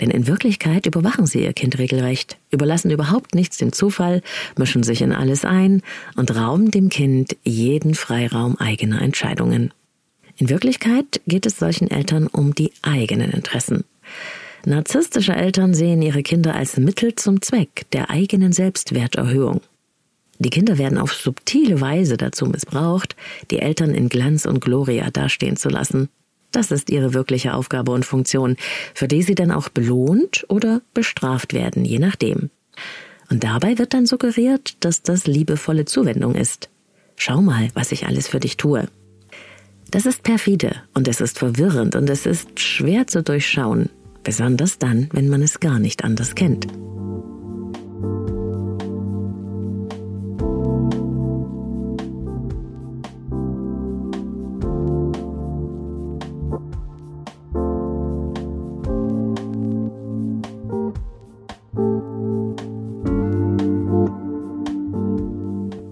Denn 0.00 0.10
in 0.10 0.28
Wirklichkeit 0.28 0.86
überwachen 0.86 1.26
sie 1.26 1.42
ihr 1.42 1.52
Kind 1.52 1.78
regelrecht, 1.78 2.36
überlassen 2.50 2.90
überhaupt 2.92 3.34
nichts 3.34 3.56
dem 3.56 3.72
Zufall, 3.72 4.22
mischen 4.56 4.84
sich 4.84 5.02
in 5.02 5.12
alles 5.12 5.44
ein 5.44 5.82
und 6.14 6.36
rauben 6.36 6.70
dem 6.70 6.90
Kind 6.90 7.36
jeden 7.42 7.94
Freiraum 7.94 8.56
eigener 8.58 9.02
Entscheidungen. 9.02 9.72
In 10.36 10.50
Wirklichkeit 10.50 11.20
geht 11.26 11.46
es 11.46 11.58
solchen 11.58 11.90
Eltern 11.90 12.28
um 12.28 12.54
die 12.54 12.72
eigenen 12.82 13.30
Interessen. 13.30 13.84
Narzisstische 14.66 15.34
Eltern 15.34 15.74
sehen 15.74 16.00
ihre 16.00 16.22
Kinder 16.22 16.54
als 16.54 16.78
Mittel 16.78 17.14
zum 17.16 17.42
Zweck 17.42 17.86
der 17.92 18.08
eigenen 18.08 18.52
Selbstwerterhöhung. 18.52 19.60
Die 20.38 20.50
Kinder 20.50 20.78
werden 20.78 20.98
auf 20.98 21.12
subtile 21.12 21.80
Weise 21.80 22.16
dazu 22.16 22.46
missbraucht, 22.46 23.14
die 23.50 23.58
Eltern 23.58 23.94
in 23.94 24.08
Glanz 24.08 24.46
und 24.46 24.60
Gloria 24.60 25.10
dastehen 25.10 25.56
zu 25.56 25.68
lassen. 25.68 26.08
Das 26.50 26.70
ist 26.70 26.90
ihre 26.90 27.14
wirkliche 27.14 27.54
Aufgabe 27.54 27.92
und 27.92 28.04
Funktion, 28.04 28.56
für 28.94 29.08
die 29.08 29.22
sie 29.22 29.34
dann 29.34 29.50
auch 29.50 29.68
belohnt 29.68 30.46
oder 30.48 30.80
bestraft 30.94 31.52
werden, 31.52 31.84
je 31.84 31.98
nachdem. 31.98 32.50
Und 33.30 33.44
dabei 33.44 33.78
wird 33.78 33.92
dann 33.92 34.06
suggeriert, 34.06 34.76
dass 34.80 35.02
das 35.02 35.26
liebevolle 35.26 35.84
Zuwendung 35.84 36.34
ist. 36.34 36.68
Schau 37.16 37.42
mal, 37.42 37.68
was 37.74 37.92
ich 37.92 38.06
alles 38.06 38.28
für 38.28 38.40
dich 38.40 38.56
tue. 38.56 38.88
Das 39.90 40.06
ist 40.06 40.22
perfide 40.22 40.82
und 40.94 41.06
es 41.06 41.20
ist 41.20 41.38
verwirrend 41.38 41.96
und 41.96 42.08
es 42.08 42.26
ist 42.26 42.58
schwer 42.58 43.06
zu 43.06 43.22
durchschauen. 43.22 43.90
Besonders 44.24 44.78
dann, 44.78 45.08
wenn 45.12 45.28
man 45.28 45.42
es 45.42 45.60
gar 45.60 45.78
nicht 45.78 46.02
anders 46.02 46.34
kennt. 46.34 46.66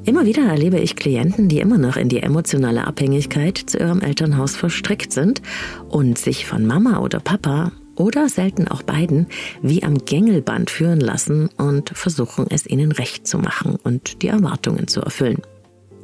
Immer 0.04 0.26
wieder 0.26 0.42
erlebe 0.42 0.78
ich 0.78 0.96
Klienten, 0.96 1.48
die 1.48 1.58
immer 1.58 1.78
noch 1.78 1.96
in 1.96 2.08
die 2.08 2.20
emotionale 2.20 2.86
Abhängigkeit 2.86 3.58
zu 3.58 3.78
ihrem 3.78 4.00
Elternhaus 4.00 4.56
verstrickt 4.56 5.12
sind 5.12 5.42
und 5.88 6.18
sich 6.18 6.46
von 6.46 6.66
Mama 6.66 7.00
oder 7.00 7.18
Papa 7.18 7.72
oder 8.02 8.28
selten 8.28 8.66
auch 8.66 8.82
beiden 8.82 9.28
wie 9.62 9.84
am 9.84 10.04
Gängelband 10.04 10.70
führen 10.70 11.00
lassen 11.00 11.48
und 11.56 11.90
versuchen 11.90 12.46
es 12.50 12.66
ihnen 12.66 12.90
recht 12.90 13.26
zu 13.26 13.38
machen 13.38 13.76
und 13.82 14.22
die 14.22 14.28
Erwartungen 14.28 14.88
zu 14.88 15.00
erfüllen. 15.00 15.40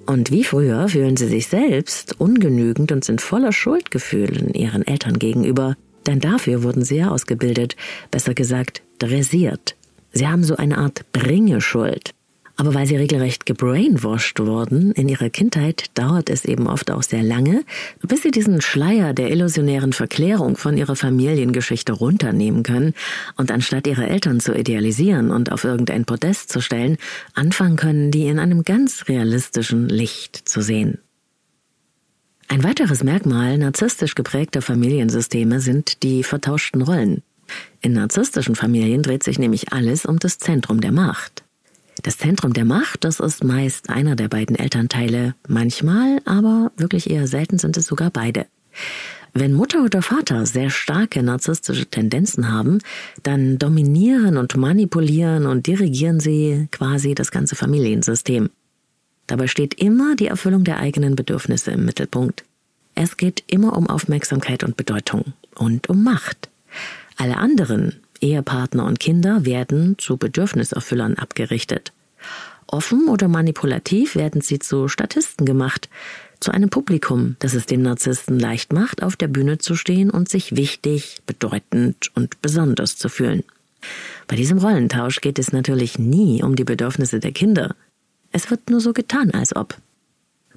Und 0.06 0.30
wie 0.30 0.44
früher 0.44 0.88
fühlen 0.88 1.16
sie 1.16 1.26
sich 1.26 1.48
selbst 1.48 2.18
ungenügend 2.18 2.92
und 2.92 3.04
sind 3.04 3.20
voller 3.20 3.52
Schuldgefühlen 3.52 4.54
ihren 4.54 4.86
Eltern 4.86 5.18
gegenüber, 5.18 5.76
denn 6.06 6.20
dafür 6.20 6.62
wurden 6.62 6.84
sie 6.84 6.96
ja 6.96 7.10
ausgebildet, 7.10 7.76
besser 8.10 8.32
gesagt 8.32 8.82
dressiert. 8.98 9.74
Sie 10.12 10.26
haben 10.26 10.44
so 10.44 10.56
eine 10.56 10.78
Art 10.78 11.04
Bringeschuld. 11.12 12.14
Aber 12.60 12.74
weil 12.74 12.88
sie 12.88 12.96
regelrecht 12.96 13.46
gebrainwashed 13.46 14.40
wurden 14.40 14.90
in 14.90 15.08
ihrer 15.08 15.30
Kindheit, 15.30 15.84
dauert 15.94 16.28
es 16.28 16.44
eben 16.44 16.66
oft 16.66 16.90
auch 16.90 17.04
sehr 17.04 17.22
lange, 17.22 17.62
bis 18.02 18.22
sie 18.22 18.32
diesen 18.32 18.60
Schleier 18.60 19.14
der 19.14 19.30
illusionären 19.30 19.92
Verklärung 19.92 20.56
von 20.56 20.76
ihrer 20.76 20.96
Familiengeschichte 20.96 21.92
runternehmen 21.92 22.64
können 22.64 22.94
und 23.36 23.52
anstatt 23.52 23.86
ihre 23.86 24.08
Eltern 24.08 24.40
zu 24.40 24.54
idealisieren 24.54 25.30
und 25.30 25.52
auf 25.52 25.62
irgendein 25.62 26.04
Podest 26.04 26.50
zu 26.50 26.60
stellen, 26.60 26.96
anfangen 27.32 27.76
können, 27.76 28.10
die 28.10 28.26
in 28.26 28.40
einem 28.40 28.64
ganz 28.64 29.04
realistischen 29.06 29.88
Licht 29.88 30.48
zu 30.48 30.60
sehen. 30.60 30.98
Ein 32.48 32.64
weiteres 32.64 33.04
Merkmal 33.04 33.56
narzisstisch 33.56 34.16
geprägter 34.16 34.62
Familiensysteme 34.62 35.60
sind 35.60 36.02
die 36.02 36.24
vertauschten 36.24 36.82
Rollen. 36.82 37.22
In 37.82 37.92
narzisstischen 37.92 38.56
Familien 38.56 39.04
dreht 39.04 39.22
sich 39.22 39.38
nämlich 39.38 39.72
alles 39.72 40.04
um 40.04 40.18
das 40.18 40.38
Zentrum 40.38 40.80
der 40.80 40.90
Macht. 40.90 41.44
Das 42.02 42.16
Zentrum 42.18 42.52
der 42.52 42.64
Macht, 42.64 43.04
das 43.04 43.18
ist 43.18 43.42
meist 43.42 43.90
einer 43.90 44.14
der 44.14 44.28
beiden 44.28 44.56
Elternteile. 44.56 45.34
Manchmal, 45.48 46.20
aber 46.24 46.70
wirklich 46.76 47.10
eher 47.10 47.26
selten 47.26 47.58
sind 47.58 47.76
es 47.76 47.86
sogar 47.86 48.10
beide. 48.10 48.46
Wenn 49.34 49.52
Mutter 49.52 49.84
oder 49.84 50.00
Vater 50.02 50.46
sehr 50.46 50.70
starke 50.70 51.22
narzisstische 51.22 51.86
Tendenzen 51.86 52.50
haben, 52.50 52.78
dann 53.22 53.58
dominieren 53.58 54.36
und 54.36 54.56
manipulieren 54.56 55.46
und 55.46 55.66
dirigieren 55.66 56.20
sie 56.20 56.68
quasi 56.70 57.14
das 57.14 57.30
ganze 57.30 57.56
Familiensystem. 57.56 58.50
Dabei 59.26 59.46
steht 59.46 59.74
immer 59.74 60.16
die 60.16 60.28
Erfüllung 60.28 60.64
der 60.64 60.78
eigenen 60.78 61.14
Bedürfnisse 61.14 61.72
im 61.72 61.84
Mittelpunkt. 61.84 62.44
Es 62.94 63.16
geht 63.16 63.44
immer 63.46 63.76
um 63.76 63.88
Aufmerksamkeit 63.88 64.64
und 64.64 64.76
Bedeutung 64.76 65.34
und 65.54 65.88
um 65.88 66.02
Macht. 66.02 66.48
Alle 67.16 67.36
anderen, 67.36 68.00
Ehepartner 68.20 68.84
und 68.84 69.00
Kinder 69.00 69.44
werden 69.44 69.96
zu 69.98 70.16
Bedürfniserfüllern 70.16 71.14
abgerichtet. 71.14 71.92
Offen 72.66 73.08
oder 73.08 73.28
manipulativ 73.28 74.14
werden 74.14 74.40
sie 74.40 74.58
zu 74.58 74.88
Statisten 74.88 75.46
gemacht, 75.46 75.88
zu 76.40 76.52
einem 76.52 76.70
Publikum, 76.70 77.36
das 77.40 77.54
es 77.54 77.66
dem 77.66 77.82
Narzissten 77.82 78.38
leicht 78.38 78.72
macht, 78.72 79.02
auf 79.02 79.16
der 79.16 79.28
Bühne 79.28 79.58
zu 79.58 79.74
stehen 79.74 80.10
und 80.10 80.28
sich 80.28 80.56
wichtig, 80.56 81.18
bedeutend 81.26 82.10
und 82.14 82.40
besonders 82.42 82.96
zu 82.96 83.08
fühlen. 83.08 83.42
Bei 84.26 84.36
diesem 84.36 84.58
Rollentausch 84.58 85.20
geht 85.20 85.38
es 85.38 85.52
natürlich 85.52 85.98
nie 85.98 86.42
um 86.42 86.56
die 86.56 86.64
Bedürfnisse 86.64 87.20
der 87.20 87.32
Kinder. 87.32 87.74
Es 88.30 88.50
wird 88.50 88.70
nur 88.70 88.80
so 88.80 88.92
getan, 88.92 89.30
als 89.32 89.56
ob. 89.56 89.76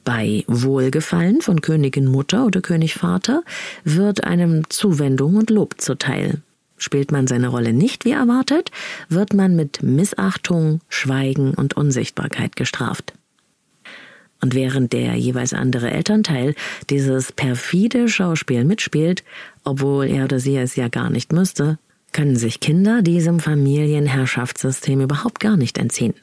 Bei 0.04 0.44
Wohlgefallen 0.48 1.42
von 1.42 1.62
Königin 1.62 2.08
Mutter 2.08 2.46
oder 2.46 2.62
König 2.62 2.96
Vater 2.96 3.44
wird 3.84 4.24
einem 4.24 4.70
Zuwendung 4.70 5.36
und 5.36 5.50
Lob 5.50 5.80
zuteil. 5.80 6.42
Spielt 6.82 7.12
man 7.12 7.28
seine 7.28 7.50
Rolle 7.50 7.74
nicht 7.74 8.06
wie 8.06 8.12
erwartet, 8.12 8.72
wird 9.08 9.36
man 9.36 9.56
mit 9.56 9.84
Missachtung, 9.84 10.82
Schweigen 10.90 11.54
und 11.54 11.78
Unsichtbarkeit 11.78 12.56
gestraft. 12.56 13.14
Und 14.42 14.56
während 14.56 14.92
der 14.92 15.14
jeweils 15.14 15.54
andere 15.54 15.92
Elternteil 15.92 16.56
dieses 16.90 17.32
perfide 17.32 18.10
Schauspiel 18.10 18.66
mitspielt, 18.66 19.24
obwohl 19.64 20.08
er 20.08 20.24
oder 20.24 20.40
sie 20.40 20.58
es 20.58 20.76
ja 20.76 20.88
gar 20.88 21.12
nicht 21.12 21.32
müsste, 21.32 21.78
können 22.14 22.36
sich 22.36 22.60
Kinder 22.60 23.04
diesem 23.04 23.40
Familienherrschaftssystem 23.40 25.02
überhaupt 25.02 25.40
gar 25.40 25.58
nicht 25.58 25.78
entziehen. 25.78 26.16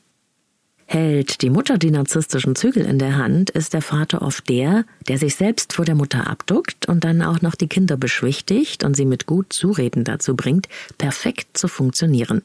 Hält 0.90 1.42
die 1.42 1.50
Mutter 1.50 1.76
die 1.76 1.90
narzisstischen 1.90 2.56
Zügel 2.56 2.86
in 2.86 2.98
der 2.98 3.16
Hand, 3.16 3.50
ist 3.50 3.74
der 3.74 3.82
Vater 3.82 4.22
oft 4.22 4.48
der, 4.48 4.86
der 5.06 5.18
sich 5.18 5.34
selbst 5.34 5.74
vor 5.74 5.84
der 5.84 5.94
Mutter 5.94 6.26
abduckt 6.26 6.88
und 6.88 7.04
dann 7.04 7.20
auch 7.20 7.42
noch 7.42 7.56
die 7.56 7.68
Kinder 7.68 7.98
beschwichtigt 7.98 8.84
und 8.84 8.96
sie 8.96 9.04
mit 9.04 9.26
gut 9.26 9.52
Zureden 9.52 10.04
dazu 10.04 10.34
bringt, 10.34 10.66
perfekt 10.96 11.58
zu 11.58 11.68
funktionieren. 11.68 12.40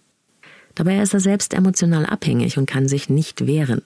Dabei 0.76 1.02
ist 1.02 1.14
er 1.14 1.22
selbst 1.22 1.54
emotional 1.54 2.06
abhängig 2.06 2.58
und 2.58 2.66
kann 2.66 2.90
sich 2.90 3.08
nicht 3.08 3.48
wehren. 3.48 3.82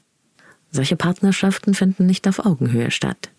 Solche 0.72 0.96
Partnerschaften 0.96 1.76
finden 1.76 2.08
nicht 2.08 2.28
auf 2.28 2.44
Augenhöhe 2.44 2.90
statt. 2.90 3.30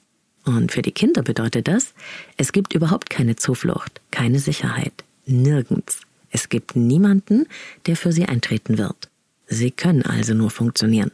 Und 0.44 0.70
für 0.70 0.82
die 0.82 0.92
Kinder 0.92 1.22
bedeutet 1.22 1.66
das, 1.66 1.94
es 2.36 2.52
gibt 2.52 2.74
überhaupt 2.74 3.10
keine 3.10 3.34
Zuflucht, 3.34 4.00
keine 4.12 4.38
Sicherheit, 4.38 5.02
nirgends. 5.26 6.02
Es 6.30 6.48
gibt 6.48 6.76
niemanden, 6.76 7.46
der 7.86 7.96
für 7.96 8.12
sie 8.12 8.26
eintreten 8.26 8.78
wird. 8.78 9.07
Sie 9.48 9.70
können 9.70 10.02
also 10.02 10.34
nur 10.34 10.50
funktionieren. 10.50 11.10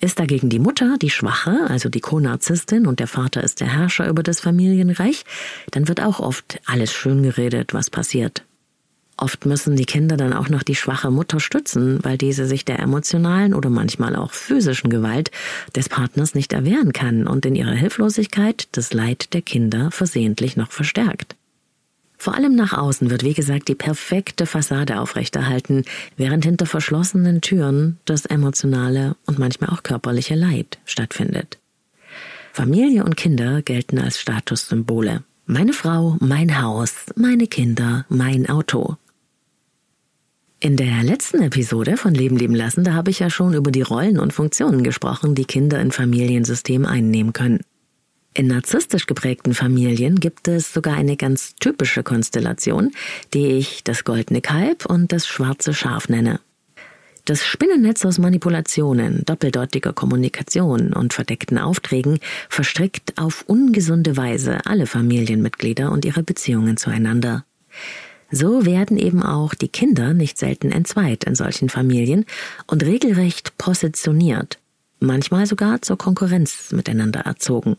Ist 0.00 0.20
dagegen 0.20 0.48
die 0.48 0.60
Mutter 0.60 0.96
die 0.96 1.10
Schwache, 1.10 1.66
also 1.68 1.88
die 1.88 2.00
Co-Narzisstin, 2.00 2.86
und 2.86 3.00
der 3.00 3.08
Vater 3.08 3.42
ist 3.42 3.60
der 3.60 3.66
Herrscher 3.66 4.08
über 4.08 4.22
das 4.22 4.38
Familienreich, 4.38 5.24
dann 5.72 5.88
wird 5.88 6.00
auch 6.00 6.20
oft 6.20 6.60
alles 6.66 6.92
schön 6.92 7.24
geredet, 7.24 7.74
was 7.74 7.90
passiert. 7.90 8.44
Oft 9.16 9.46
müssen 9.46 9.74
die 9.74 9.84
Kinder 9.84 10.16
dann 10.16 10.32
auch 10.32 10.48
noch 10.48 10.62
die 10.62 10.76
schwache 10.76 11.10
Mutter 11.10 11.40
stützen, 11.40 11.98
weil 12.04 12.16
diese 12.16 12.46
sich 12.46 12.64
der 12.64 12.78
emotionalen 12.78 13.52
oder 13.52 13.68
manchmal 13.68 14.14
auch 14.14 14.32
physischen 14.32 14.90
Gewalt 14.90 15.32
des 15.74 15.88
Partners 15.88 16.36
nicht 16.36 16.52
erwehren 16.52 16.92
kann 16.92 17.26
und 17.26 17.44
in 17.44 17.56
ihrer 17.56 17.72
Hilflosigkeit 17.72 18.68
das 18.72 18.92
Leid 18.92 19.34
der 19.34 19.42
Kinder 19.42 19.90
versehentlich 19.90 20.56
noch 20.56 20.70
verstärkt. 20.70 21.34
Vor 22.20 22.34
allem 22.34 22.56
nach 22.56 22.72
außen 22.72 23.10
wird, 23.10 23.22
wie 23.22 23.32
gesagt, 23.32 23.68
die 23.68 23.76
perfekte 23.76 24.44
Fassade 24.44 24.98
aufrechterhalten, 24.98 25.84
während 26.16 26.44
hinter 26.44 26.66
verschlossenen 26.66 27.40
Türen 27.40 27.98
das 28.04 28.26
emotionale 28.26 29.14
und 29.26 29.38
manchmal 29.38 29.70
auch 29.70 29.84
körperliche 29.84 30.34
Leid 30.34 30.78
stattfindet. 30.84 31.58
Familie 32.52 33.04
und 33.04 33.16
Kinder 33.16 33.62
gelten 33.62 34.00
als 34.00 34.18
Statussymbole. 34.18 35.22
Meine 35.46 35.72
Frau, 35.72 36.16
mein 36.18 36.60
Haus, 36.60 37.06
meine 37.14 37.46
Kinder, 37.46 38.04
mein 38.08 38.48
Auto. 38.48 38.96
In 40.58 40.76
der 40.76 41.04
letzten 41.04 41.40
Episode 41.40 41.96
von 41.96 42.12
Leben 42.14 42.36
leben 42.36 42.56
lassen, 42.56 42.82
da 42.82 42.94
habe 42.94 43.10
ich 43.10 43.20
ja 43.20 43.30
schon 43.30 43.54
über 43.54 43.70
die 43.70 43.82
Rollen 43.82 44.18
und 44.18 44.32
Funktionen 44.32 44.82
gesprochen, 44.82 45.36
die 45.36 45.44
Kinder 45.44 45.80
in 45.80 45.92
Familiensystemen 45.92 46.84
einnehmen 46.84 47.32
können. 47.32 47.60
In 48.34 48.46
narzisstisch 48.46 49.06
geprägten 49.06 49.54
Familien 49.54 50.20
gibt 50.20 50.46
es 50.48 50.72
sogar 50.72 50.94
eine 50.94 51.16
ganz 51.16 51.56
typische 51.56 52.02
Konstellation, 52.02 52.92
die 53.34 53.46
ich 53.46 53.82
das 53.82 54.04
goldene 54.04 54.40
Kalb 54.40 54.86
und 54.86 55.12
das 55.12 55.26
schwarze 55.26 55.74
Schaf 55.74 56.08
nenne. 56.08 56.40
Das 57.24 57.44
Spinnennetz 57.44 58.06
aus 58.06 58.18
Manipulationen, 58.18 59.22
doppeldeutiger 59.26 59.92
Kommunikation 59.92 60.94
und 60.94 61.12
verdeckten 61.12 61.58
Aufträgen 61.58 62.20
verstrickt 62.48 63.18
auf 63.18 63.44
ungesunde 63.46 64.16
Weise 64.16 64.64
alle 64.64 64.86
Familienmitglieder 64.86 65.92
und 65.92 66.06
ihre 66.06 66.22
Beziehungen 66.22 66.78
zueinander. 66.78 67.44
So 68.30 68.64
werden 68.64 68.98
eben 68.98 69.22
auch 69.22 69.54
die 69.54 69.68
Kinder 69.68 70.14
nicht 70.14 70.38
selten 70.38 70.70
entzweit 70.70 71.24
in 71.24 71.34
solchen 71.34 71.68
Familien 71.68 72.24
und 72.66 72.82
regelrecht 72.82 73.58
positioniert, 73.58 74.58
manchmal 75.00 75.46
sogar 75.46 75.82
zur 75.82 75.98
Konkurrenz 75.98 76.72
miteinander 76.72 77.20
erzogen. 77.20 77.76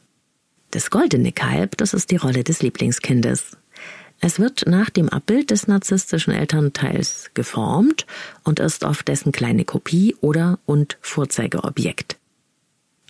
Das 0.72 0.92
goldene 0.92 1.32
Kalb, 1.32 1.78
das 1.78 1.94
ist 1.94 2.12
die 2.12 2.18
Rolle 2.18 2.44
des 2.44 2.62
Lieblingskindes. 2.62 3.58
Es 4.22 4.40
wird 4.40 4.68
nach 4.68 4.90
dem 4.90 5.10
Abbild 5.10 5.50
des 5.50 5.68
narzisstischen 5.68 6.34
Elternteils 6.34 7.32
geformt 7.34 8.06
und 8.44 8.60
ist 8.60 8.84
oft 8.84 9.08
dessen 9.08 9.32
kleine 9.32 9.66
Kopie 9.66 10.16
oder 10.22 10.60
und 10.66 10.98
Vorzeigeobjekt. 11.02 12.18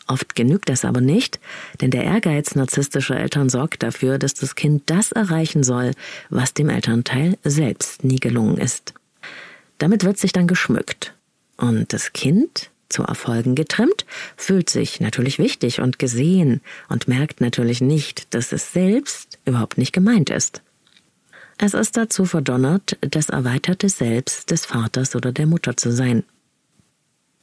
Oft 0.07 0.35
genügt 0.35 0.69
das 0.69 0.85
aber 0.85 1.01
nicht, 1.01 1.39
denn 1.81 1.91
der 1.91 2.03
Ehrgeiz 2.03 2.55
narzisstischer 2.55 3.19
Eltern 3.19 3.49
sorgt 3.49 3.83
dafür, 3.83 4.17
dass 4.17 4.33
das 4.33 4.55
Kind 4.55 4.83
das 4.87 5.11
erreichen 5.11 5.63
soll, 5.63 5.91
was 6.29 6.53
dem 6.53 6.69
Elternteil 6.69 7.37
selbst 7.43 8.03
nie 8.03 8.19
gelungen 8.19 8.57
ist. 8.57 8.93
Damit 9.79 10.03
wird 10.03 10.17
sich 10.17 10.31
dann 10.31 10.47
geschmückt. 10.47 11.13
Und 11.57 11.91
das 11.93 12.13
Kind 12.13 12.71
zu 12.89 13.03
Erfolgen 13.03 13.55
getrimmt, 13.55 14.05
fühlt 14.35 14.69
sich 14.69 14.99
natürlich 14.99 15.39
wichtig 15.39 15.79
und 15.79 15.99
gesehen 15.99 16.61
und 16.89 17.07
merkt 17.07 17.41
natürlich 17.41 17.81
nicht, 17.81 18.33
dass 18.33 18.51
es 18.51 18.73
selbst 18.73 19.39
überhaupt 19.45 19.77
nicht 19.77 19.93
gemeint 19.93 20.29
ist. 20.29 20.61
Es 21.57 21.73
ist 21.73 21.97
dazu 21.97 22.25
verdonnert, 22.25 22.97
das 23.01 23.29
erweiterte 23.29 23.89
Selbst 23.89 24.49
des 24.49 24.65
Vaters 24.65 25.15
oder 25.15 25.31
der 25.33 25.45
Mutter 25.45 25.75
zu 25.75 25.91
sein. 25.91 26.23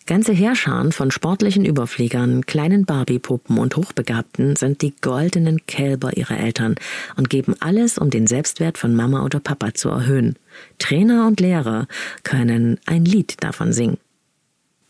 Ganze 0.07 0.33
Heerscharen 0.33 0.93
von 0.93 1.11
sportlichen 1.11 1.65
Überfliegern, 1.65 2.47
kleinen 2.47 2.87
Barbiepuppen 2.87 3.59
und 3.59 3.77
Hochbegabten 3.77 4.55
sind 4.55 4.81
die 4.81 4.95
goldenen 5.01 5.67
Kälber 5.67 6.17
ihrer 6.17 6.39
Eltern 6.39 6.77
und 7.17 7.29
geben 7.29 7.57
alles, 7.59 7.99
um 7.99 8.09
den 8.09 8.29
Selbstwert 8.29 8.79
von 8.79 8.95
Mama 8.95 9.25
oder 9.25 9.41
Papa 9.41 9.75
zu 9.75 9.89
erhöhen. 9.89 10.37
Trainer 10.79 11.27
und 11.27 11.41
Lehrer 11.41 11.89
können 12.23 12.79
ein 12.87 13.05
Lied 13.05 13.43
davon 13.43 13.73
singen. 13.73 13.99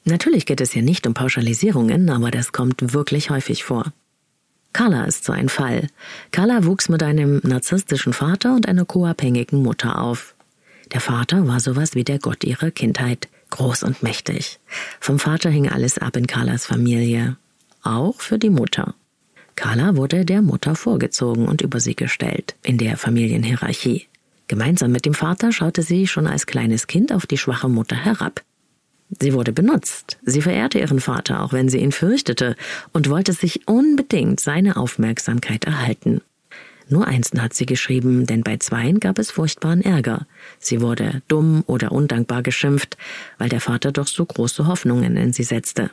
Natürlich 0.08 0.46
geht 0.46 0.60
es 0.60 0.70
hier 0.70 0.82
nicht 0.82 1.04
um 1.08 1.14
Pauschalisierungen, 1.14 2.08
aber 2.10 2.30
das 2.30 2.52
kommt 2.52 2.94
wirklich 2.94 3.30
häufig 3.30 3.64
vor. 3.64 3.92
Carla 4.72 5.04
ist 5.04 5.24
so 5.24 5.32
ein 5.32 5.48
Fall. 5.48 5.88
Carla 6.30 6.64
wuchs 6.64 6.88
mit 6.88 7.02
einem 7.02 7.40
narzisstischen 7.42 8.12
Vater 8.12 8.54
und 8.54 8.68
einer 8.68 8.84
co-abhängigen 8.84 9.62
Mutter 9.62 10.00
auf. 10.00 10.36
Der 10.92 11.00
Vater 11.00 11.48
war 11.48 11.58
sowas 11.58 11.96
wie 11.96 12.04
der 12.04 12.20
Gott 12.20 12.44
ihrer 12.44 12.70
Kindheit 12.70 13.28
groß 13.50 13.82
und 13.82 14.04
mächtig. 14.04 14.60
Vom 15.00 15.18
Vater 15.18 15.50
hing 15.50 15.68
alles 15.68 15.98
ab 15.98 16.16
in 16.16 16.28
Carlas 16.28 16.66
Familie, 16.66 17.36
auch 17.82 18.20
für 18.20 18.38
die 18.38 18.50
Mutter. 18.50 18.94
Carla 19.56 19.96
wurde 19.96 20.24
der 20.24 20.40
Mutter 20.40 20.76
vorgezogen 20.76 21.48
und 21.48 21.62
über 21.62 21.80
sie 21.80 21.96
gestellt 21.96 22.54
in 22.62 22.78
der 22.78 22.96
Familienhierarchie. 22.96 24.06
Gemeinsam 24.46 24.92
mit 24.92 25.04
dem 25.04 25.14
Vater 25.14 25.50
schaute 25.50 25.82
sie 25.82 26.06
schon 26.06 26.28
als 26.28 26.46
kleines 26.46 26.86
Kind 26.86 27.12
auf 27.12 27.26
die 27.26 27.38
schwache 27.38 27.68
Mutter 27.68 27.96
herab. 27.96 28.42
Sie 29.08 29.32
wurde 29.32 29.52
benutzt. 29.52 30.18
Sie 30.24 30.42
verehrte 30.42 30.78
ihren 30.78 31.00
Vater, 31.00 31.42
auch 31.42 31.52
wenn 31.52 31.68
sie 31.68 31.78
ihn 31.78 31.92
fürchtete, 31.92 32.56
und 32.92 33.08
wollte 33.08 33.32
sich 33.32 33.68
unbedingt 33.68 34.40
seine 34.40 34.76
Aufmerksamkeit 34.76 35.64
erhalten. 35.64 36.20
Nur 36.88 37.06
einsten 37.06 37.42
hat 37.42 37.52
sie 37.52 37.66
geschrieben, 37.66 38.26
denn 38.26 38.42
bei 38.42 38.58
zweien 38.58 39.00
gab 39.00 39.18
es 39.18 39.32
furchtbaren 39.32 39.82
Ärger. 39.82 40.26
Sie 40.58 40.80
wurde 40.80 41.22
dumm 41.26 41.64
oder 41.66 41.90
undankbar 41.90 42.42
geschimpft, 42.42 42.96
weil 43.38 43.48
der 43.48 43.60
Vater 43.60 43.90
doch 43.90 44.06
so 44.06 44.24
große 44.24 44.66
Hoffnungen 44.66 45.16
in 45.16 45.32
sie 45.32 45.42
setzte. 45.42 45.90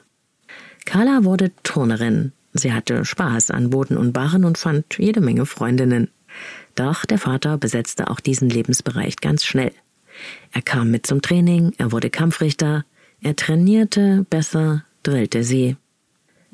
Carla 0.86 1.24
wurde 1.24 1.52
Turnerin. 1.64 2.32
Sie 2.54 2.74
hatte 2.74 3.06
Spaß 3.06 3.50
an 3.50 3.72
Boden 3.72 3.98
und 3.98 4.14
Barren 4.14 4.46
und 4.46 4.60
fand 4.60 4.98
jede 5.00 5.22
Menge 5.22 5.48
Freundinnen. 5.48 6.10
Doch 6.76 7.06
der 7.06 7.18
Vater 7.18 7.58
besetzte 7.58 8.10
auch 8.10 8.20
diesen 8.20 8.50
Lebensbereich 8.50 9.18
ganz 9.18 9.44
schnell. 9.44 9.72
Er 10.52 10.62
kam 10.62 10.92
mit 10.92 11.08
zum 11.08 11.24
Training, 11.24 11.74
er 11.80 11.92
wurde 11.92 12.12
Kampfrichter, 12.12 12.86
er 13.24 13.36
trainierte 13.36 14.26
besser, 14.30 14.84
drillte 15.02 15.44
sie. 15.44 15.78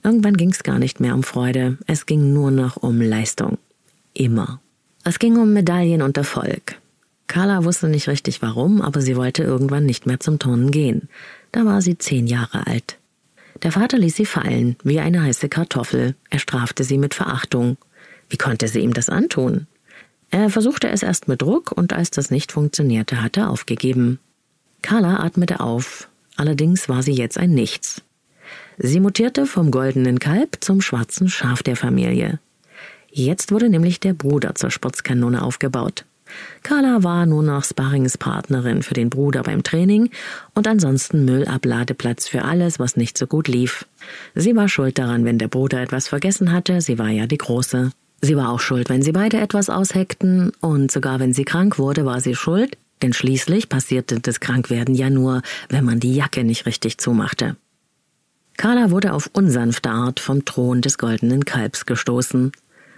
Irgendwann 0.04 0.38
ging's 0.38 0.64
gar 0.64 0.80
nicht 0.80 1.00
mehr 1.00 1.14
um 1.14 1.24
Freude, 1.24 1.78
es 1.88 2.06
ging 2.06 2.34
nur 2.34 2.52
noch 2.52 2.78
um 2.78 3.02
Leistung 3.02 3.58
immer. 4.20 4.60
Es 5.04 5.20
ging 5.20 5.38
um 5.38 5.54
Medaillen 5.54 6.02
und 6.02 6.18
Erfolg. 6.18 6.78
Carla 7.28 7.64
wusste 7.64 7.88
nicht 7.88 8.08
richtig 8.08 8.42
warum, 8.42 8.82
aber 8.82 9.02
sie 9.02 9.16
wollte 9.16 9.44
irgendwann 9.44 9.86
nicht 9.86 10.06
mehr 10.06 10.20
zum 10.20 10.40
Turnen 10.40 10.72
gehen. 10.72 11.10
Da 11.52 11.66
war 11.66 11.82
sie 11.82 11.98
zehn 11.98 12.28
Jahre 12.28 12.68
alt. 12.68 12.98
Der 13.64 13.72
Vater 13.72 13.98
ließ 13.98 14.16
sie 14.16 14.26
fallen, 14.26 14.76
wie 14.84 15.00
eine 15.00 15.22
heiße 15.24 15.50
Kartoffel. 15.50 16.16
Er 16.30 16.40
strafte 16.40 16.84
sie 16.84 16.98
mit 16.98 17.14
Verachtung. 17.14 17.78
Wie 18.30 18.38
konnte 18.38 18.68
sie 18.68 18.80
ihm 18.80 18.94
das 18.94 19.10
antun? 19.10 19.68
Er 20.32 20.50
versuchte 20.50 20.90
es 20.90 21.04
erst 21.04 21.28
mit 21.28 21.42
Druck 21.42 21.72
und 21.72 21.94
als 21.94 22.12
das 22.12 22.30
nicht 22.30 22.52
funktionierte, 22.52 23.22
hat 23.22 23.38
er 23.38 23.50
aufgegeben. 23.50 24.20
Carla 24.82 25.20
atmete 25.20 25.60
auf. 25.60 26.09
Allerdings 26.39 26.88
war 26.88 27.03
sie 27.03 27.12
jetzt 27.12 27.38
ein 27.38 27.50
Nichts. 27.53 28.01
Sie 28.77 29.01
mutierte 29.01 29.46
vom 29.46 29.72
goldenen 29.72 30.19
Kalb 30.19 30.60
zum 30.62 30.79
schwarzen 30.79 31.27
Schaf 31.27 31.63
der 31.63 31.75
Familie. 31.75 32.39
Jetzt 33.12 33.51
wurde 33.51 33.67
nämlich 33.67 34.00
der 34.00 34.13
Bruder 34.13 34.55
zur 34.55 34.72
Sportskanone 34.72 35.43
aufgebaut. 35.43 36.05
Carla 36.63 37.03
war 37.03 37.25
nur 37.25 37.43
noch 37.43 37.65
Sparringspartnerin 37.65 38.84
für 38.84 38.93
den 38.93 39.10
Bruder 39.10 39.43
beim 39.43 39.63
Training 39.63 40.12
und 40.53 40.65
ansonsten 40.65 41.25
Müllabladeplatz 41.25 42.29
für 42.29 42.46
alles, 42.46 42.79
was 42.79 42.96
nicht 42.96 43.17
so 43.17 43.27
gut 43.27 43.50
lief. 43.50 43.86
Sie 44.34 44.55
war 44.55 44.69
schuld 44.69 44.98
daran, 44.98 45.25
wenn 45.25 45.39
der 45.39 45.50
Bruder 45.50 45.82
etwas 45.82 46.08
vergessen 46.08 46.54
hatte, 46.54 46.80
sie 46.80 46.97
war 46.97 47.10
ja 47.10 47.28
die 47.28 47.38
Große. 47.38 47.91
Sie 48.21 48.38
war 48.38 48.49
auch 48.49 48.62
schuld, 48.62 48.88
wenn 48.88 49.02
sie 49.02 49.12
beide 49.12 49.41
etwas 49.41 49.69
ausheckten 49.69 50.54
und 50.62 50.89
sogar 50.89 51.19
wenn 51.19 51.34
sie 51.34 51.43
krank 51.43 51.80
wurde, 51.80 52.06
war 52.06 52.21
sie 52.21 52.36
schuld, 52.36 52.78
denn 53.02 53.14
schließlich 53.14 53.70
passierte 53.70 54.20
das 54.20 54.40
Krankwerden 54.40 54.96
ja 54.96 55.10
nur, 55.10 55.42
wenn 55.70 55.86
man 55.86 56.00
die 56.00 56.14
Jacke 56.14 56.44
nicht 56.44 56.66
richtig 56.66 56.98
zumachte. 56.98 57.56
Carla 58.58 58.92
wurde 58.92 59.14
auf 59.14 59.30
unsanfte 59.34 59.90
Art 59.90 60.20
vom 60.20 60.44
Thron 60.44 60.82
des 60.82 60.98
goldenen 60.98 61.46
Kalbs 61.46 61.86
gestoßen 61.86 62.52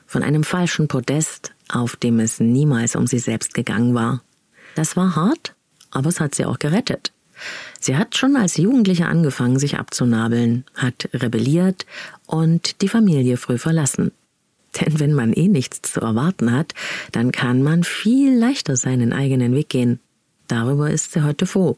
von 0.08 0.24
einem 0.24 0.44
falschen 0.44 0.88
Podest, 0.88 1.52
auf 1.70 1.96
dem 1.96 2.20
es 2.20 2.40
niemals 2.40 2.96
um 2.96 3.06
sie 3.06 3.20
selbst 3.20 3.54
gegangen 3.54 3.94
war. 3.94 4.24
Das 4.76 4.98
war 4.98 5.16
hart, 5.16 5.56
aber 5.92 6.10
es 6.10 6.20
hat 6.20 6.36
sie 6.36 6.46
auch 6.46 6.60
gerettet. 6.60 7.12
Sie 7.80 7.96
hat 7.96 8.18
schon 8.18 8.36
als 8.36 8.58
Jugendliche 8.58 9.08
angefangen, 9.08 9.60
sich 9.60 9.78
abzunabeln, 9.78 10.66
hat 10.76 11.10
rebelliert 11.14 11.86
und 12.26 12.82
die 12.82 12.88
Familie 12.88 13.38
früh 13.38 13.58
verlassen. 13.58 14.12
Denn 14.80 15.00
wenn 15.00 15.14
man 15.14 15.34
eh 15.34 15.48
nichts 15.48 15.82
zu 15.82 16.02
erwarten 16.02 16.52
hat, 16.52 16.74
dann 17.12 17.32
kann 17.32 17.62
man 17.62 17.84
viel 17.84 18.38
leichter 18.38 18.76
seinen 18.76 19.14
eigenen 19.14 19.54
Weg 19.54 19.70
gehen. 19.70 20.00
Darüber 20.48 20.90
ist 20.90 21.14
sie 21.14 21.24
heute 21.24 21.46
froh. 21.46 21.78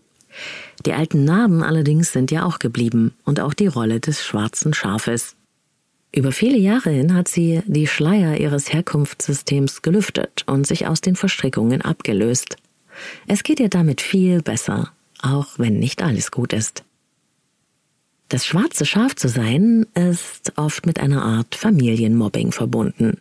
Die 0.86 0.93
alten 0.93 1.25
Narben 1.25 1.63
allerdings 1.63 2.12
sind 2.12 2.32
ja 2.32 2.45
auch 2.45 2.60
geblieben 2.60 3.13
und 3.23 3.39
auch 3.39 3.53
die 3.53 3.67
Rolle 3.67 3.99
des 3.99 4.23
schwarzen 4.23 4.73
Schafes. 4.73 5.36
Über 6.15 6.32
viele 6.32 6.58
Jahre 6.58 6.91
hin 6.91 7.13
hat 7.13 7.27
sie 7.27 7.62
die 7.65 7.88
Schleier 7.88 8.38
ihres 8.39 8.71
Herkunftssystems 8.71 9.82
gelüftet 9.82 10.43
und 10.45 10.67
sich 10.67 10.88
aus 10.88 11.01
den 11.01 11.15
Verstrickungen 11.15 11.82
abgelöst. 11.82 12.58
Es 13.27 13.43
geht 13.43 13.60
ihr 13.60 13.69
damit 13.69 14.01
viel 14.01 14.41
besser, 14.41 14.91
auch 15.21 15.47
wenn 15.58 15.79
nicht 15.79 16.03
alles 16.03 16.29
gut 16.29 16.53
ist. 16.53 16.84
Das 18.34 18.48
schwarze 18.48 18.84
Schaf 18.84 19.15
zu 19.15 19.28
sein 19.28 19.86
ist 19.93 20.54
oft 20.56 20.88
mit 20.88 21.00
einer 21.00 21.22
Art 21.22 21.54
Familienmobbing 21.54 22.52
verbunden. 22.52 23.19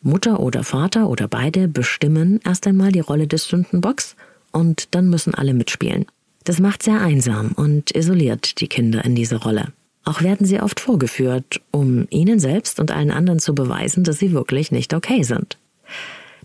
Mutter 0.00 0.40
oder 0.40 0.64
Vater 0.64 1.08
oder 1.08 1.28
beide 1.28 1.68
bestimmen 1.68 2.40
erst 2.44 2.66
einmal 2.66 2.90
die 2.90 2.98
Rolle 2.98 3.28
des 3.28 3.44
Sündenbocks 3.44 4.16
und 4.50 4.96
dann 4.96 5.08
müssen 5.08 5.32
alle 5.32 5.54
mitspielen. 5.54 6.06
Das 6.42 6.58
macht 6.58 6.82
sehr 6.82 7.00
einsam 7.00 7.52
und 7.52 7.92
isoliert 7.92 8.60
die 8.60 8.66
Kinder 8.66 9.04
in 9.04 9.14
diese 9.14 9.36
Rolle. 9.36 9.68
Auch 10.02 10.22
werden 10.22 10.44
sie 10.44 10.60
oft 10.60 10.80
vorgeführt, 10.80 11.60
um 11.70 12.08
ihnen 12.10 12.40
selbst 12.40 12.80
und 12.80 12.90
allen 12.90 13.12
anderen 13.12 13.38
zu 13.38 13.54
beweisen, 13.54 14.02
dass 14.02 14.18
sie 14.18 14.32
wirklich 14.32 14.72
nicht 14.72 14.92
okay 14.92 15.22
sind. 15.22 15.56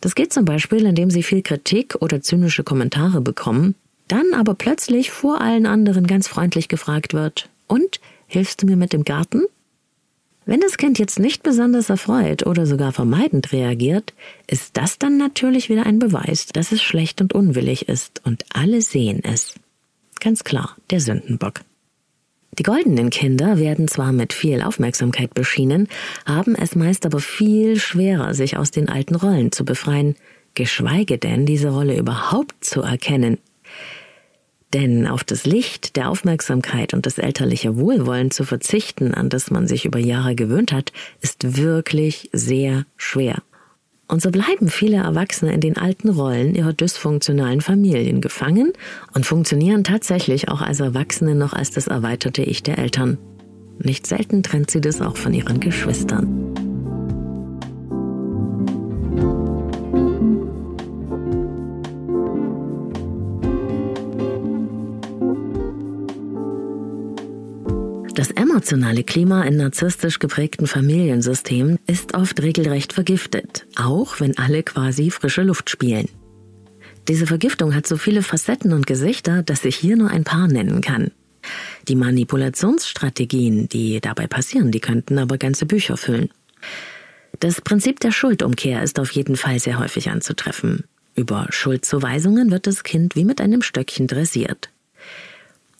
Das 0.01 0.13
geht 0.13 0.31
zum 0.31 0.45
Beispiel, 0.45 0.85
indem 0.85 1.09
sie 1.09 1.23
viel 1.23 1.41
Kritik 1.41 1.95
oder 1.99 2.21
zynische 2.21 2.63
Kommentare 2.63 3.21
bekommen, 3.21 3.73
dann 4.07 4.35
aber 4.35 4.53
plötzlich 4.53 5.09
vor 5.09 5.41
allen 5.41 5.65
anderen 5.65 6.05
ganz 6.05 6.27
freundlich 6.27 6.67
gefragt 6.67 7.15
wird, 7.15 7.49
und, 7.67 7.99
hilfst 8.27 8.61
du 8.61 8.65
mir 8.65 8.75
mit 8.75 8.93
dem 8.93 9.03
Garten? 9.03 9.43
Wenn 10.45 10.61
das 10.61 10.77
Kind 10.77 10.97
jetzt 10.97 11.19
nicht 11.19 11.43
besonders 11.43 11.89
erfreut 11.89 12.45
oder 12.45 12.65
sogar 12.65 12.93
vermeidend 12.93 13.51
reagiert, 13.51 14.13
ist 14.47 14.77
das 14.77 14.97
dann 14.97 15.17
natürlich 15.17 15.67
wieder 15.67 15.85
ein 15.85 15.99
Beweis, 15.99 16.45
dass 16.47 16.71
es 16.71 16.81
schlecht 16.81 17.19
und 17.19 17.33
unwillig 17.33 17.89
ist 17.89 18.21
und 18.23 18.45
alle 18.53 18.81
sehen 18.81 19.21
es. 19.23 19.55
Ganz 20.21 20.45
klar, 20.45 20.77
der 20.89 21.01
Sündenbock. 21.01 21.61
Die 22.57 22.63
goldenen 22.63 23.09
Kinder 23.09 23.59
werden 23.59 23.89
zwar 23.89 24.13
mit 24.13 24.33
viel 24.33 24.61
Aufmerksamkeit 24.61 25.33
beschienen, 25.33 25.89
haben 26.25 26.55
es 26.55 26.75
meist 26.75 27.05
aber 27.05 27.19
viel 27.19 27.77
schwerer, 27.77 28.33
sich 28.33 28.57
aus 28.57 28.71
den 28.71 28.89
alten 28.89 29.15
Rollen 29.15 29.51
zu 29.51 29.65
befreien, 29.65 30.15
geschweige 30.55 31.17
denn 31.17 31.45
diese 31.45 31.69
Rolle 31.69 31.97
überhaupt 31.97 32.55
zu 32.61 32.81
erkennen. 32.81 33.37
Denn 34.73 35.07
auf 35.07 35.23
das 35.23 35.45
Licht 35.45 35.95
der 35.95 36.09
Aufmerksamkeit 36.09 36.93
und 36.93 37.05
das 37.05 37.17
elterliche 37.17 37.77
Wohlwollen 37.77 38.31
zu 38.31 38.43
verzichten, 38.43 39.13
an 39.13 39.29
das 39.29 39.49
man 39.49 39.65
sich 39.65 39.85
über 39.85 39.99
Jahre 39.99 40.35
gewöhnt 40.35 40.73
hat, 40.73 40.91
ist 41.21 41.57
wirklich 41.57 42.29
sehr 42.33 42.85
schwer. 42.97 43.41
Und 44.09 44.21
so 44.21 44.31
bleiben 44.31 44.69
viele 44.69 44.97
Erwachsene 44.97 45.53
in 45.53 45.61
den 45.61 45.77
alten 45.77 46.09
Rollen 46.09 46.55
ihrer 46.55 46.73
dysfunktionalen 46.73 47.61
Familien 47.61 48.21
gefangen 48.21 48.71
und 49.13 49.25
funktionieren 49.25 49.83
tatsächlich 49.83 50.49
auch 50.49 50.61
als 50.61 50.79
Erwachsene 50.79 51.35
noch 51.35 51.53
als 51.53 51.71
das 51.71 51.87
erweiterte 51.87 52.41
Ich 52.41 52.63
der 52.63 52.77
Eltern. 52.77 53.17
Nicht 53.79 54.07
selten 54.07 54.43
trennt 54.43 54.71
sie 54.71 54.81
das 54.81 55.01
auch 55.01 55.17
von 55.17 55.33
ihren 55.33 55.59
Geschwistern. 55.59 56.66
Das 68.17 68.31
emotionale 68.31 69.03
Klima 69.03 69.43
in 69.43 69.57
narzisstisch 69.57 70.17
geprägten 70.17 70.65
Familiensystemen 70.65 71.77
ist 71.85 72.15
oft 72.15 72.41
regelrecht 72.41 72.91
vergiftet, 72.91 73.67
auch 73.75 74.19
wenn 74.19 74.35
alle 74.39 74.63
quasi 74.63 75.11
frische 75.11 75.43
Luft 75.43 75.69
spielen. 75.69 76.09
Diese 77.07 77.27
Vergiftung 77.27 77.75
hat 77.75 77.85
so 77.85 77.95
viele 77.95 78.23
Facetten 78.23 78.73
und 78.73 78.87
Gesichter, 78.87 79.43
dass 79.43 79.63
ich 79.65 79.75
hier 79.75 79.97
nur 79.97 80.09
ein 80.09 80.23
paar 80.23 80.47
nennen 80.47 80.81
kann. 80.81 81.11
Die 81.87 81.95
Manipulationsstrategien, 81.95 83.69
die 83.69 84.01
dabei 84.01 84.25
passieren, 84.25 84.71
die 84.71 84.79
könnten 84.79 85.19
aber 85.19 85.37
ganze 85.37 85.67
Bücher 85.67 85.95
füllen. 85.95 86.29
Das 87.39 87.61
Prinzip 87.61 87.99
der 87.99 88.11
Schuldumkehr 88.11 88.81
ist 88.81 88.99
auf 88.99 89.11
jeden 89.11 89.35
Fall 89.35 89.59
sehr 89.59 89.77
häufig 89.77 90.09
anzutreffen. 90.09 90.85
Über 91.13 91.45
Schuldzuweisungen 91.51 92.49
wird 92.49 92.65
das 92.65 92.83
Kind 92.83 93.15
wie 93.15 93.25
mit 93.25 93.39
einem 93.41 93.61
Stöckchen 93.61 94.07
dressiert. 94.07 94.71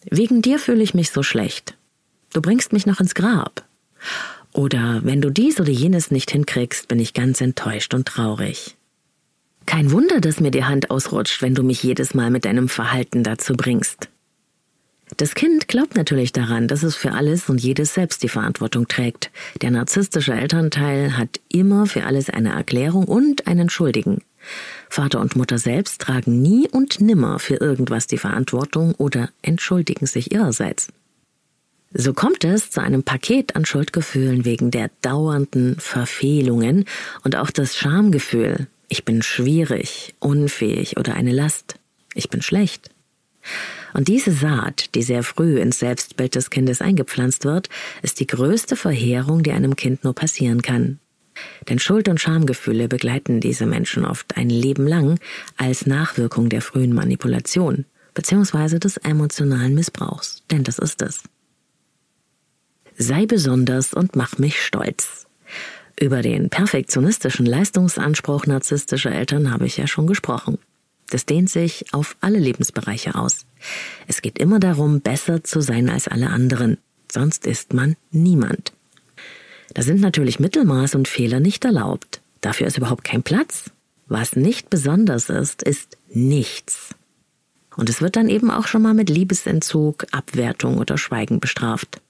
Wegen 0.08 0.44
dir 0.44 0.60
fühle 0.60 0.84
ich 0.84 0.94
mich 0.94 1.10
so 1.10 1.24
schlecht. 1.24 1.74
Du 2.34 2.42
bringst 2.42 2.74
mich 2.74 2.86
noch 2.86 3.00
ins 3.00 3.16
Grab. 3.16 3.66
Oder 4.54 5.02
wenn 5.04 5.22
du 5.22 5.30
dies 5.30 5.60
oder 5.60 5.72
jenes 5.72 6.12
nicht 6.12 6.32
hinkriegst, 6.32 6.88
bin 6.88 7.00
ich 7.00 7.14
ganz 7.14 7.42
enttäuscht 7.42 7.94
und 7.94 8.08
traurig. 8.08 8.76
Kein 9.66 9.92
Wunder, 9.92 10.22
dass 10.22 10.40
mir 10.40 10.52
die 10.52 10.64
Hand 10.64 10.90
ausrutscht, 10.90 11.42
wenn 11.42 11.54
du 11.54 11.62
mich 11.62 11.84
jedes 11.84 12.14
Mal 12.14 12.32
mit 12.32 12.46
deinem 12.46 12.70
Verhalten 12.70 13.24
dazu 13.24 13.54
bringst. 13.54 14.10
Das 15.16 15.36
Kind 15.36 15.68
glaubt 15.68 15.96
natürlich 15.96 16.34
daran, 16.34 16.68
dass 16.68 16.84
es 16.84 16.96
für 16.96 17.14
alles 17.14 17.50
und 17.50 17.62
jedes 17.62 17.94
selbst 17.94 18.24
die 18.24 18.30
Verantwortung 18.30 18.88
trägt. 18.88 19.32
Der 19.62 19.72
narzisstische 19.72 20.34
Elternteil 20.34 21.18
hat 21.18 21.40
immer 21.50 21.86
für 21.86 22.06
alles 22.06 22.30
eine 22.30 22.54
Erklärung 22.54 23.06
und 23.06 23.48
einen 23.48 23.70
Schuldigen. 23.70 24.22
Vater 24.90 25.20
und 25.20 25.36
Mutter 25.36 25.58
selbst 25.58 26.02
tragen 26.02 26.42
nie 26.42 26.68
und 26.70 27.00
nimmer 27.00 27.40
für 27.40 27.56
irgendwas 27.56 28.08
die 28.08 28.18
Verantwortung 28.18 28.96
oder 28.96 29.30
entschuldigen 29.42 30.06
sich 30.06 30.32
ihrerseits. 30.32 30.90
So 31.94 32.14
kommt 32.14 32.44
es 32.44 32.70
zu 32.70 32.82
einem 32.82 33.04
Paket 33.04 33.56
an 33.56 33.66
Schuldgefühlen 33.66 34.44
wegen 34.46 34.72
der 34.72 34.92
dauernden 35.02 35.80
Verfehlungen 35.80 36.86
und 37.24 37.36
auch 37.36 37.50
das 37.50 37.78
Schamgefühl. 37.78 38.68
Ich 38.90 39.06
bin 39.06 39.22
schwierig, 39.22 40.14
unfähig 40.20 40.98
oder 40.98 41.16
eine 41.16 41.32
Last. 41.32 41.76
Ich 42.14 42.30
bin 42.30 42.42
schlecht. 42.42 42.90
Und 43.94 44.10
diese 44.10 44.32
Saat, 44.32 44.96
die 44.96 45.04
sehr 45.04 45.24
früh 45.24 45.60
ins 45.60 45.80
Selbstbild 45.80 46.36
des 46.36 46.50
Kindes 46.50 46.82
eingepflanzt 46.82 47.46
wird, 47.46 47.70
ist 48.02 48.20
die 48.20 48.28
größte 48.28 48.76
Verheerung, 48.76 49.44
die 49.44 49.52
einem 49.52 49.76
Kind 49.76 50.04
nur 50.04 50.14
passieren 50.14 50.62
kann. 50.62 51.00
Denn 51.70 51.80
Schuld- 51.80 52.10
und 52.10 52.20
Schamgefühle 52.20 52.88
begleiten 52.88 53.40
diese 53.40 53.66
Menschen 53.66 54.06
oft 54.06 54.36
ein 54.36 54.50
Leben 54.50 54.88
lang 54.88 55.20
als 55.56 55.86
Nachwirkung 55.86 56.50
der 56.50 56.62
frühen 56.62 56.94
Manipulation 56.94 57.86
bzw. 58.14 58.80
des 58.80 58.98
emotionalen 58.98 59.74
Missbrauchs. 59.74 60.44
Denn 60.52 60.64
das 60.64 60.80
ist 60.80 61.02
es. 61.02 61.24
Sei 62.98 63.28
besonders 63.28 63.94
und 63.94 64.16
mach 64.16 64.40
mich 64.40 64.60
stolz. 64.60 65.28
Über 66.00 66.24
den 66.24 66.50
perfektionistischen 66.50 67.46
Leistungsanspruch 67.46 68.48
narzisstischer 68.48 69.12
Eltern 69.12 69.52
habe 69.52 69.68
ich 69.68 69.78
ja 69.78 69.86
schon 69.88 70.08
gesprochen. 70.08 70.58
Das 71.10 71.26
dehnt 71.26 71.50
sich 71.50 71.94
auf 71.94 72.18
alle 72.22 72.40
Lebensbereiche 72.40 73.16
aus. 73.16 73.46
Es 74.08 74.22
geht 74.22 74.40
immer 74.40 74.60
darum, 74.60 75.02
besser 75.02 75.44
zu 75.44 75.62
sein 75.62 75.90
als 75.90 76.08
alle 76.08 76.30
anderen, 76.30 76.78
sonst 77.12 77.46
ist 77.46 77.74
man 77.74 77.96
niemand. 78.12 78.74
Da 79.74 79.84
sind 79.84 80.02
natürlich 80.02 80.40
Mittelmaß 80.40 80.96
und 80.96 81.08
Fehler 81.08 81.40
nicht 81.40 81.66
erlaubt. 81.66 82.22
Dafür 82.42 82.68
ist 82.68 82.78
überhaupt 82.78 83.04
kein 83.04 83.24
Platz. 83.24 83.72
Was 84.08 84.36
nicht 84.36 84.70
besonders 84.70 85.30
ist, 85.30 85.62
ist 85.64 85.98
nichts. 86.10 86.96
Und 87.76 87.90
es 87.90 88.02
wird 88.02 88.16
dann 88.16 88.30
eben 88.30 88.50
auch 88.50 88.66
schon 88.66 88.82
mal 88.82 88.94
mit 88.94 89.10
Liebesentzug, 89.10 90.08
Abwertung 90.12 90.78
oder 90.78 90.98
Schweigen 90.98 91.40
bestraft. 91.40 92.02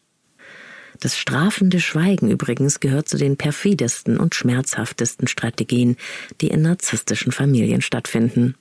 Das 0.99 1.17
strafende 1.17 1.79
Schweigen 1.79 2.29
übrigens 2.29 2.79
gehört 2.79 3.07
zu 3.07 3.17
den 3.17 3.37
perfidesten 3.37 4.17
und 4.17 4.35
schmerzhaftesten 4.35 5.27
Strategien, 5.27 5.97
die 6.41 6.47
in 6.47 6.63
narzisstischen 6.63 7.31
Familien 7.31 7.81
stattfinden. 7.81 8.55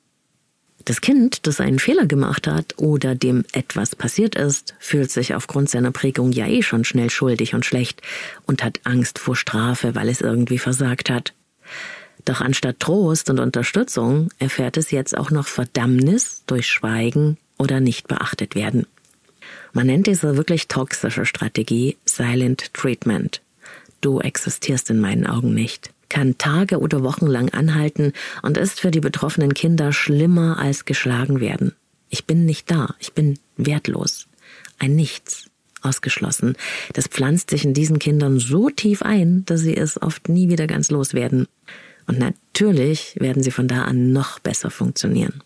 Das 0.85 1.01
Kind, 1.01 1.49
das 1.49 1.61
einen 1.61 1.81
Fehler 1.81 2.07
gemacht 2.07 2.47
hat 2.47 2.75
oder 2.77 3.17
dem 3.17 3.45
etwas 3.53 3.97
passiert 3.97 4.37
ist, 4.37 4.75
fühlt 4.79 5.11
sich 5.11 5.35
aufgrund 5.35 5.69
seiner 5.69 5.91
Prägung 5.91 6.31
ja 6.31 6.47
eh 6.47 6.63
schon 6.63 6.85
schnell 6.85 7.11
schuldig 7.11 7.55
und 7.55 7.67
schlecht 7.67 8.03
und 8.47 8.63
hat 8.63 8.81
Angst 8.85 9.19
vor 9.19 9.35
Strafe, 9.35 9.97
weil 9.97 10.09
es 10.09 10.21
irgendwie 10.21 10.59
versagt 10.59 11.11
hat. 11.11 11.33
Doch 12.25 12.41
anstatt 12.41 12.79
Trost 12.79 13.31
und 13.31 13.41
Unterstützung 13.41 14.29
erfährt 14.39 14.77
es 14.77 14.91
jetzt 14.91 15.17
auch 15.17 15.31
noch 15.31 15.49
Verdammnis 15.49 16.43
durch 16.47 16.69
Schweigen 16.69 17.37
oder 17.59 17.81
nicht 17.81 18.07
beachtet 18.07 18.55
werden. 18.55 18.87
Man 19.77 19.89
nennt 19.89 20.07
diese 20.07 20.39
wirklich 20.39 20.69
toxische 20.69 21.27
Strategie 21.27 21.99
Silent 22.07 22.73
Treatment. 22.73 23.43
Du 24.01 24.21
existierst 24.21 24.89
in 24.89 25.01
meinen 25.01 25.27
Augen 25.27 25.53
nicht 25.53 25.91
kann 26.09 26.39
Tage 26.39 26.79
oder 26.79 27.03
Wochen 27.03 27.27
lang 27.27 27.51
anhalten 27.51 28.15
und 28.41 28.57
ist 28.57 28.81
für 28.81 28.91
die 28.91 29.01
betroffenen 29.01 29.53
Kinder 29.53 29.93
schlimmer 29.93 30.59
als 30.59 30.87
geschlagen 30.87 31.41
werden. 31.41 31.75
Ich 32.09 32.25
bin 32.25 32.47
nicht 32.47 32.71
da, 32.71 32.95
ich 33.01 33.13
bin 33.13 33.39
wertlos, 33.59 34.29
ein 34.79 34.95
Nichts, 34.97 35.51
ausgeschlossen. 35.83 36.57
Das 36.95 37.07
pflanzt 37.07 37.51
sich 37.51 37.67
in 37.67 37.75
diesen 37.75 37.99
Kindern 37.99 38.39
so 38.39 38.71
tief 38.71 39.03
ein, 39.03 39.45
dass 39.45 39.61
sie 39.61 39.77
es 39.77 40.01
oft 40.01 40.31
nie 40.31 40.49
wieder 40.49 40.67
ganz 40.67 40.91
loswerden. 40.91 41.49
Und 42.07 42.19
natürlich 42.19 43.17
werden 43.19 43.43
sie 43.43 43.51
von 43.51 43.69
da 43.69 43.83
an 43.83 44.13
noch 44.13 44.39
besser 44.39 44.71
funktionieren. 44.71 45.43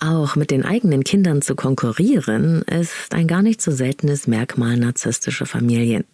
Auch 0.00 0.36
mit 0.36 0.52
den 0.52 0.64
eigenen 0.64 1.02
Kindern 1.02 1.42
zu 1.42 1.56
konkurrieren, 1.56 2.62
ist 2.62 3.12
ein 3.12 3.26
gar 3.26 3.42
nicht 3.42 3.60
so 3.60 3.72
seltenes 3.72 4.28
Merkmal 4.28 4.76
narzisstischer 4.76 5.46
Familien. 5.46 6.04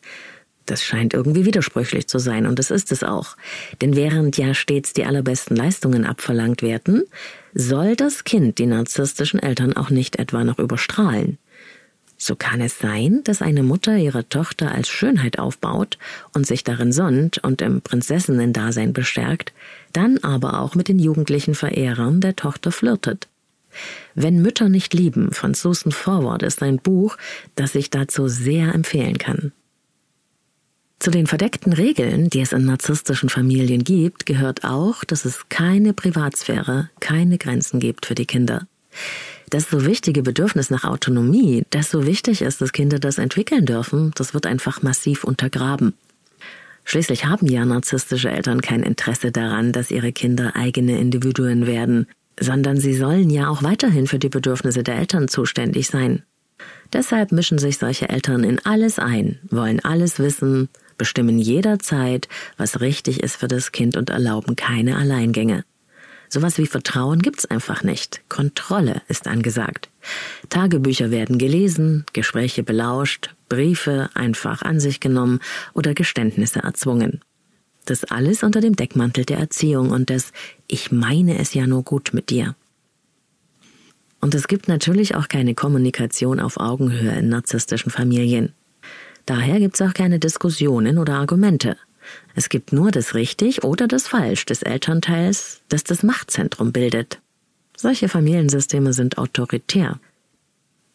Das 0.65 0.83
scheint 0.83 1.13
irgendwie 1.13 1.45
widersprüchlich 1.45 2.09
zu 2.09 2.19
sein, 2.19 2.47
und 2.47 2.59
es 2.59 2.71
ist 2.71 2.91
es 2.93 3.05
auch. 3.05 3.37
Denn 3.83 3.95
während 3.95 4.39
ja 4.39 4.55
stets 4.55 4.95
die 4.95 5.05
allerbesten 5.05 5.55
Leistungen 5.55 6.07
abverlangt 6.07 6.63
werden, 6.63 7.05
soll 7.53 7.97
das 7.97 8.25
Kind 8.25 8.59
die 8.59 8.65
narzisstischen 8.67 9.41
Eltern 9.41 9.77
auch 9.77 9.91
nicht 9.91 10.17
etwa 10.17 10.45
noch 10.45 10.59
überstrahlen. 10.59 11.37
So 12.17 12.37
kann 12.37 12.63
es 12.63 12.79
sein, 12.79 13.21
dass 13.25 13.43
eine 13.43 13.63
Mutter 13.63 13.97
ihre 13.97 14.27
Tochter 14.27 14.73
als 14.73 14.89
Schönheit 14.89 15.39
aufbaut 15.39 15.99
und 16.33 16.47
sich 16.47 16.65
darin 16.65 16.93
sonnt 16.93 17.39
und 17.45 17.61
im 17.61 17.83
Prinzessinnen-Dasein 17.83 18.95
bestärkt, 18.95 19.53
dann 19.93 20.17
aber 20.19 20.61
auch 20.61 20.75
mit 20.75 20.89
den 20.89 20.99
jugendlichen 20.99 21.55
Verehrern 21.55 22.23
der 22.23 22.37
Tochter 22.37 22.73
flirtet. 22.73 23.29
Wenn 24.15 24.43
Mütter 24.43 24.69
nicht 24.69 24.95
lieben 24.95 25.33
von 25.33 25.55
Susan 25.55 25.93
Forward 25.93 26.43
ist 26.43 26.63
ein 26.63 26.79
Buch, 26.79 27.17
das 27.55 27.75
ich 27.75 27.91
dazu 27.91 28.29
sehr 28.29 28.75
empfehlen 28.75 29.19
kann. 29.19 29.53
Zu 30.99 31.11
den 31.11 31.27
verdeckten 31.27 31.73
Regeln, 31.73 32.31
die 32.31 32.41
es 32.41 32.53
in 32.53 32.65
narzisstischen 32.65 33.29
Familien 33.29 33.85
gibt, 33.85 34.25
gehört 34.25 34.65
auch, 34.65 35.05
dass 35.05 35.25
es 35.25 35.49
keine 35.51 35.93
Privatsphäre, 35.93 36.89
keine 37.01 37.37
Grenzen 37.37 37.79
gibt 37.79 38.07
für 38.07 38.15
die 38.15 38.27
Kinder. 38.27 38.67
Das 39.51 39.69
so 39.69 39.85
wichtige 39.85 40.23
Bedürfnis 40.23 40.71
nach 40.71 40.85
Autonomie, 40.85 41.65
das 41.71 41.91
so 41.91 42.07
wichtig 42.07 42.41
ist, 42.41 42.61
dass 42.61 42.73
Kinder 42.73 42.99
das 42.99 43.19
entwickeln 43.19 43.67
dürfen, 43.67 44.13
das 44.15 44.33
wird 44.33 44.47
einfach 44.47 44.83
massiv 44.83 45.25
untergraben. 45.25 45.95
Schließlich 46.85 47.25
haben 47.27 47.49
ja 47.49 47.65
narzisstische 47.65 48.31
Eltern 48.31 48.61
kein 48.61 48.83
Interesse 48.83 49.33
daran, 49.33 49.73
dass 49.73 49.91
ihre 49.91 50.13
Kinder 50.13 50.55
eigene 50.55 50.99
Individuen 50.99 51.67
werden, 51.67 52.07
sondern 52.39 52.79
sie 52.79 52.95
sollen 52.95 53.31
ja 53.31 53.49
auch 53.49 53.63
weiterhin 53.63 54.07
für 54.07 54.19
die 54.19 54.29
Bedürfnisse 54.29 54.83
der 54.83 54.97
Eltern 54.97 55.29
zuständig 55.29 55.89
sein. 55.89 56.23
Deshalb 56.93 57.33
mischen 57.33 57.59
sich 57.59 57.79
solche 57.79 58.09
Eltern 58.09 58.45
in 58.45 58.59
alles 58.65 58.99
ein, 58.99 59.41
wollen 59.51 59.81
alles 59.81 60.19
wissen, 60.19 60.69
bestimmen 60.97 61.39
jederzeit, 61.39 62.29
was 62.57 62.81
richtig 62.81 63.23
ist 63.23 63.37
für 63.37 63.49
das 63.49 63.73
Kind 63.73 63.97
und 63.97 64.11
erlauben 64.11 64.57
keine 64.57 64.97
Alleingänge. 64.97 65.65
Sowas 66.29 66.59
wie 66.59 66.67
Vertrauen 66.67 67.21
gibt's 67.21 67.47
einfach 67.47 67.83
nicht. 67.83 68.23
Kontrolle 68.29 69.03
ist 69.09 69.29
angesagt. 69.29 69.89
Tagebücher 70.49 71.11
werden 71.11 71.39
gelesen, 71.39 72.05
Gespräche 72.13 72.63
belauscht, 72.63 73.35
Briefe 73.49 74.11
einfach 74.15 74.63
an 74.63 74.81
sich 74.81 75.01
genommen 75.01 75.41
oder 75.75 75.95
Geständnisse 75.95 76.61
erzwungen. 76.61 77.21
Das 77.85 78.05
alles 78.05 78.43
unter 78.43 78.61
dem 78.61 78.77
Deckmantel 78.77 79.25
der 79.27 79.39
Erziehung 79.39 79.91
und 79.91 80.09
des 80.09 80.33
Ich 80.67 80.93
meine 80.93 81.39
es 81.39 81.55
ja 81.55 81.67
nur 81.67 81.83
gut 81.83 82.11
mit 82.13 82.31
dir. 82.31 82.55
Und 84.21 84.35
es 84.35 84.49
gibt 84.49 84.69
natürlich 84.69 85.15
auch 85.15 85.29
keine 85.29 85.55
Kommunikation 85.55 86.41
auf 86.41 86.57
Augenhöhe 86.57 87.19
in 87.19 87.29
narzisstischen 87.29 87.91
Familien. 87.91 88.55
Daher 89.27 89.59
gibt 89.59 89.75
es 89.75 89.83
auch 89.83 89.95
keine 89.95 90.19
Diskussionen 90.19 90.99
oder 90.99 91.15
Argumente. 91.15 91.77
Es 92.35 92.49
gibt 92.49 92.73
nur 92.73 92.91
das 92.91 93.15
Richtig 93.15 93.65
oder 93.65 93.87
das 93.89 94.09
Falsch 94.09 94.47
des 94.47 94.63
Elternteils, 94.63 95.63
das 95.69 95.85
das 95.85 96.03
Machtzentrum 96.03 96.73
bildet. 96.73 97.21
Solche 97.77 98.09
Familiensysteme 98.09 98.93
sind 98.93 99.19
autoritär. 99.19 100.01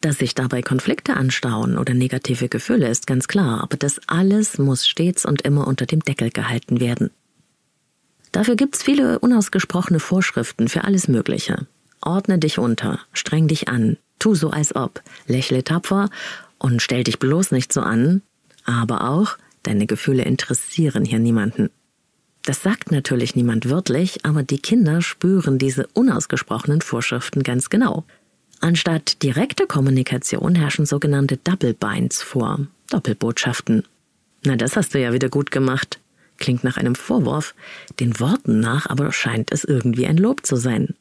Dass 0.00 0.18
sich 0.18 0.34
dabei 0.34 0.62
Konflikte 0.62 1.14
anstauen 1.14 1.76
oder 1.76 1.92
negative 1.92 2.48
Gefühle 2.48 2.88
ist 2.88 3.06
ganz 3.06 3.28
klar, 3.28 3.62
aber 3.62 3.76
das 3.76 4.00
alles 4.06 4.58
muss 4.58 4.88
stets 4.88 5.26
und 5.26 5.42
immer 5.42 5.66
unter 5.66 5.86
dem 5.86 6.00
Deckel 6.00 6.30
gehalten 6.30 6.80
werden. 6.80 7.10
Dafür 8.32 8.56
gibt's 8.56 8.82
viele 8.82 9.18
unausgesprochene 9.18 10.00
Vorschriften 10.00 10.68
für 10.68 10.84
alles 10.84 11.08
Mögliche. 11.08 11.66
Ordne 12.00 12.38
dich 12.38 12.58
unter, 12.58 13.00
streng 13.12 13.48
dich 13.48 13.68
an, 13.68 13.96
tu 14.18 14.34
so 14.34 14.50
als 14.50 14.74
ob, 14.74 15.02
lächle 15.26 15.64
tapfer 15.64 16.08
und 16.58 16.80
stell 16.80 17.04
dich 17.04 17.18
bloß 17.18 17.50
nicht 17.50 17.72
so 17.72 17.80
an, 17.80 18.22
aber 18.64 19.08
auch 19.08 19.36
deine 19.62 19.86
Gefühle 19.86 20.22
interessieren 20.22 21.04
hier 21.04 21.18
niemanden. 21.18 21.70
Das 22.44 22.62
sagt 22.62 22.90
natürlich 22.90 23.36
niemand 23.36 23.68
wörtlich, 23.68 24.24
aber 24.24 24.42
die 24.42 24.58
Kinder 24.58 25.02
spüren 25.02 25.58
diese 25.58 25.86
unausgesprochenen 25.92 26.80
Vorschriften 26.80 27.42
ganz 27.42 27.68
genau. 27.68 28.04
Anstatt 28.60 29.22
direkte 29.22 29.66
Kommunikation 29.66 30.54
herrschen 30.54 30.86
sogenannte 30.86 31.36
Double 31.38 31.74
Binds 31.74 32.22
vor, 32.22 32.66
Doppelbotschaften. 32.90 33.84
Na, 34.44 34.56
das 34.56 34.76
hast 34.76 34.94
du 34.94 35.00
ja 35.00 35.12
wieder 35.12 35.28
gut 35.28 35.50
gemacht. 35.50 35.98
Klingt 36.40 36.64
nach 36.64 36.76
einem 36.76 36.94
Vorwurf, 36.94 37.54
den 38.00 38.18
Worten 38.18 38.60
nach 38.60 38.86
aber 38.86 39.12
scheint 39.12 39.52
es 39.52 39.64
irgendwie 39.64 40.06
ein 40.06 40.16
Lob 40.16 40.44
zu 40.44 40.56
sein. 40.56 40.94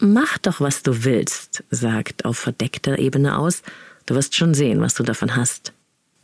Mach 0.00 0.36
doch, 0.38 0.60
was 0.60 0.82
du 0.82 1.04
willst, 1.04 1.64
sagt 1.70 2.24
auf 2.24 2.36
verdeckter 2.36 2.98
Ebene 2.98 3.38
aus, 3.38 3.62
du 4.06 4.14
wirst 4.14 4.34
schon 4.34 4.52
sehen, 4.52 4.80
was 4.80 4.94
du 4.94 5.04
davon 5.04 5.36
hast. 5.36 5.72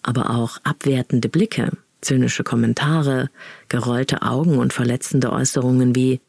Aber 0.03 0.31
auch 0.31 0.59
abwertende 0.65 1.29
Blicke, 1.29 1.71
zynische 2.01 2.45
Kommentare, 2.45 3.31
gerollte 3.69 4.23
Augen 4.23 4.59
und 4.59 4.73
verletzende 4.73 5.33
Äußerungen 5.33 5.95
wie 5.95 6.21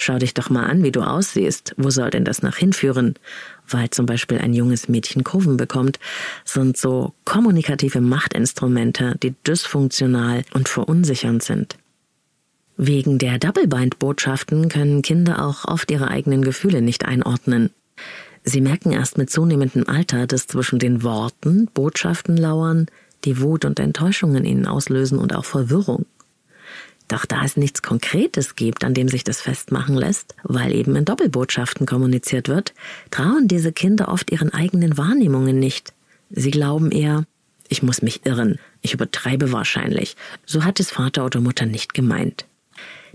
Schau 0.00 0.16
dich 0.16 0.32
doch 0.32 0.48
mal 0.48 0.64
an, 0.64 0.84
wie 0.84 0.92
du 0.92 1.02
aussiehst. 1.02 1.74
Wo 1.76 1.90
soll 1.90 2.10
denn 2.10 2.24
das 2.24 2.40
nach 2.40 2.56
hinführen? 2.56 3.16
Weil 3.70 3.90
zum 3.90 4.06
Beispiel 4.06 4.38
ein 4.38 4.54
junges 4.54 4.88
Mädchen 4.88 5.24
Kurven 5.24 5.56
bekommt, 5.56 5.98
sind 6.44 6.76
so 6.76 7.14
kommunikative 7.24 8.00
Machtinstrumente, 8.00 9.16
die 9.22 9.34
dysfunktional 9.46 10.44
und 10.54 10.68
verunsichernd 10.68 11.42
sind. 11.42 11.76
Wegen 12.76 13.18
der 13.18 13.38
Double-Bind-Botschaften 13.38 14.68
können 14.68 15.02
Kinder 15.02 15.44
auch 15.44 15.64
oft 15.64 15.90
ihre 15.90 16.08
eigenen 16.08 16.42
Gefühle 16.42 16.80
nicht 16.80 17.04
einordnen. 17.04 17.70
Sie 18.44 18.60
merken 18.60 18.92
erst 18.92 19.18
mit 19.18 19.30
zunehmendem 19.30 19.88
Alter, 19.88 20.26
dass 20.26 20.46
zwischen 20.46 20.78
den 20.78 21.02
Worten 21.02 21.68
Botschaften 21.74 22.36
lauern, 22.36 22.86
die 23.24 23.40
Wut 23.40 23.64
und 23.64 23.80
Enttäuschung 23.80 24.36
in 24.36 24.44
ihnen 24.44 24.66
auslösen 24.66 25.18
und 25.18 25.34
auch 25.34 25.44
Verwirrung. 25.44 26.06
Doch 27.08 27.24
da 27.24 27.42
es 27.42 27.56
nichts 27.56 27.82
Konkretes 27.82 28.54
gibt, 28.54 28.84
an 28.84 28.92
dem 28.92 29.08
sich 29.08 29.24
das 29.24 29.40
festmachen 29.40 29.96
lässt, 29.96 30.34
weil 30.42 30.72
eben 30.72 30.94
in 30.94 31.06
Doppelbotschaften 31.06 31.86
kommuniziert 31.86 32.48
wird, 32.48 32.74
trauen 33.10 33.48
diese 33.48 33.72
Kinder 33.72 34.08
oft 34.08 34.30
ihren 34.30 34.52
eigenen 34.52 34.98
Wahrnehmungen 34.98 35.58
nicht. 35.58 35.94
Sie 36.30 36.50
glauben 36.50 36.90
eher, 36.90 37.24
ich 37.68 37.82
muss 37.82 38.02
mich 38.02 38.26
irren, 38.26 38.58
ich 38.82 38.92
übertreibe 38.92 39.52
wahrscheinlich, 39.52 40.16
so 40.44 40.64
hat 40.64 40.80
es 40.80 40.90
Vater 40.90 41.24
oder 41.24 41.40
Mutter 41.40 41.64
nicht 41.64 41.94
gemeint. 41.94 42.44